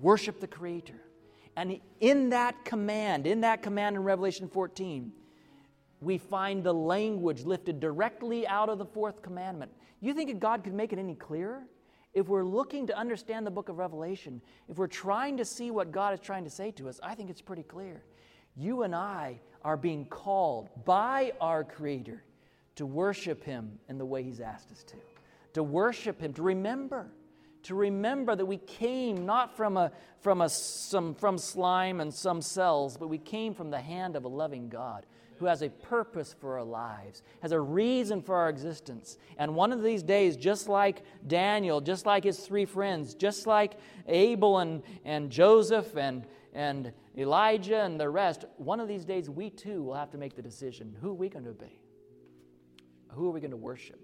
[0.00, 1.00] Worship the Creator.
[1.56, 5.12] And in that command, in that command in Revelation 14,
[6.00, 9.70] we find the language lifted directly out of the fourth commandment.
[10.00, 11.62] You think God could make it any clearer?
[12.14, 15.92] If we're looking to understand the book of Revelation, if we're trying to see what
[15.92, 18.02] God is trying to say to us, I think it's pretty clear.
[18.54, 22.22] You and I are being called by our Creator
[22.76, 24.96] to worship Him in the way He's asked us to,
[25.54, 27.06] to worship Him, to remember,
[27.64, 29.90] to remember that we came not from, a,
[30.20, 34.24] from, a, some, from slime and some cells, but we came from the hand of
[34.24, 35.06] a loving God
[35.42, 39.18] who has a purpose for our lives, has a reason for our existence.
[39.38, 43.72] And one of these days, just like Daniel, just like his three friends, just like
[44.06, 49.50] Abel and, and Joseph and, and Elijah and the rest, one of these days we
[49.50, 51.80] too will have to make the decision who are we going to obey?
[53.08, 53.98] Who are we going to worship?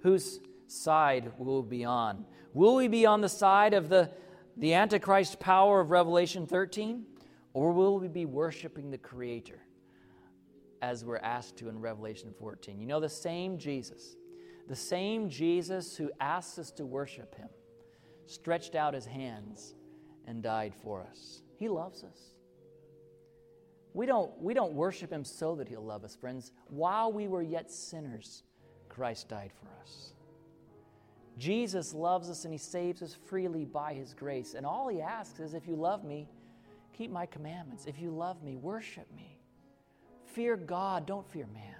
[0.00, 2.24] Whose side will we be on?
[2.54, 4.10] Will we be on the side of the,
[4.56, 7.04] the Antichrist power of Revelation 13?
[7.52, 9.60] Or will we be worshiping the Creator
[10.84, 12.78] as we're asked to in Revelation 14?
[12.78, 14.16] You know, the same Jesus,
[14.68, 17.48] the same Jesus who asks us to worship Him,
[18.26, 19.74] stretched out His hands
[20.26, 21.42] and died for us.
[21.56, 22.34] He loves us.
[23.94, 26.50] We don't, we don't worship him so that he'll love us, friends.
[26.68, 28.42] While we were yet sinners,
[28.88, 30.14] Christ died for us.
[31.38, 34.54] Jesus loves us and he saves us freely by his grace.
[34.54, 36.28] And all he asks is if you love me,
[36.92, 37.86] keep my commandments.
[37.86, 39.33] If you love me, worship me.
[40.34, 41.76] Fear God, don't fear man.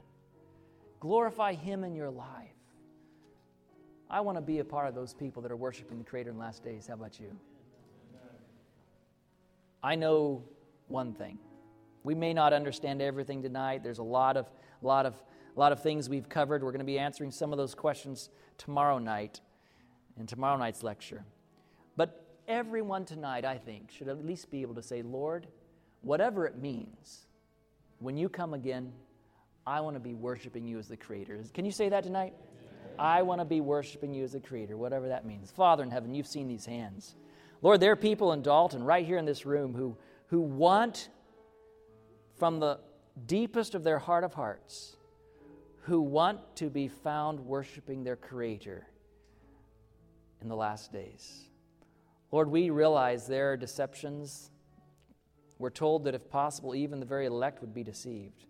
[1.01, 2.51] Glorify Him in your life.
[4.09, 6.37] I want to be a part of those people that are worshiping the Creator in
[6.37, 6.87] the last days.
[6.87, 7.37] How about you?
[9.83, 10.45] I know
[10.87, 11.39] one thing.
[12.05, 13.83] We may not understand everything tonight.
[13.83, 14.47] There's a lot of,
[14.83, 15.21] lot of,
[15.57, 16.63] lot of things we've covered.
[16.63, 19.41] We're going to be answering some of those questions tomorrow night
[20.17, 21.25] in tomorrow night's lecture.
[21.97, 25.49] But everyone tonight, I think, should at least be able to say, Lord,
[26.03, 27.27] whatever it means,
[27.99, 28.93] when you come again,
[29.67, 31.45] I want to be worshiping you as the Creator.
[31.55, 32.35] Can you say that tonight?
[32.99, 35.51] I want to be worshiping you as the Creator, whatever that means.
[35.51, 37.15] Father in heaven, you've seen these hands.
[37.63, 41.09] Lord, there are people in Dalton, right here in this room, who, who want
[42.37, 42.79] from the
[43.27, 44.97] deepest of their heart of hearts,
[45.83, 48.87] who want to be found worshiping their Creator
[50.43, 51.45] in the last days.
[52.31, 54.51] Lord, we realize there are deceptions.
[55.65, 58.45] We're told that if possible, even the very elect would be deceived.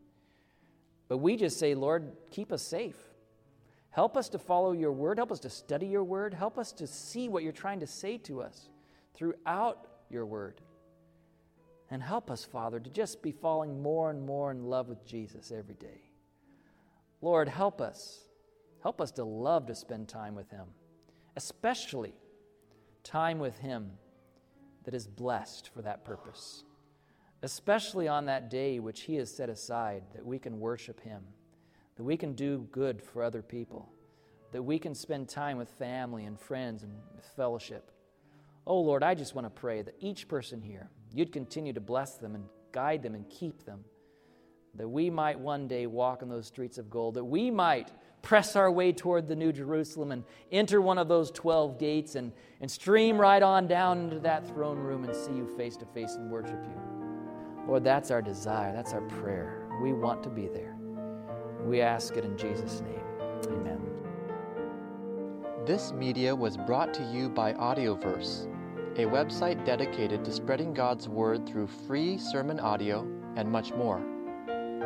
[1.06, 2.96] But we just say, Lord, keep us safe.
[3.90, 5.18] Help us to follow your word.
[5.18, 6.34] Help us to study your word.
[6.34, 8.68] Help us to see what you're trying to say to us
[9.14, 10.60] throughout your word.
[11.88, 15.52] And help us, Father, to just be falling more and more in love with Jesus
[15.52, 16.10] every day.
[17.22, 18.24] Lord, help us.
[18.82, 20.66] Help us to love to spend time with Him,
[21.36, 22.16] especially
[23.04, 23.92] time with Him
[24.82, 26.64] that is blessed for that purpose,
[27.44, 31.22] especially on that day which He has set aside that we can worship Him
[31.96, 33.88] that we can do good for other people,
[34.52, 36.92] that we can spend time with family and friends and
[37.36, 37.90] fellowship.
[38.66, 42.16] Oh Lord, I just want to pray that each person here, you'd continue to bless
[42.16, 43.84] them and guide them and keep them,
[44.74, 47.92] that we might one day walk in those streets of gold, that we might
[48.22, 52.32] press our way toward the New Jerusalem and enter one of those 12 gates and,
[52.60, 56.14] and stream right on down into that throne room and see you face to face
[56.14, 57.03] and worship you.
[57.66, 59.68] Lord, that's our desire, that's our prayer.
[59.82, 60.76] We want to be there.
[61.64, 63.00] We ask it in Jesus' name.
[63.46, 63.80] Amen.
[65.64, 68.46] This media was brought to you by Audioverse,
[68.96, 74.02] a website dedicated to spreading God's Word through free sermon audio and much more.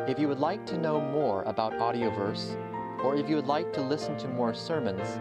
[0.07, 2.55] If you would like to know more about Audioverse,
[3.03, 5.19] or if you would like to listen to more sermons,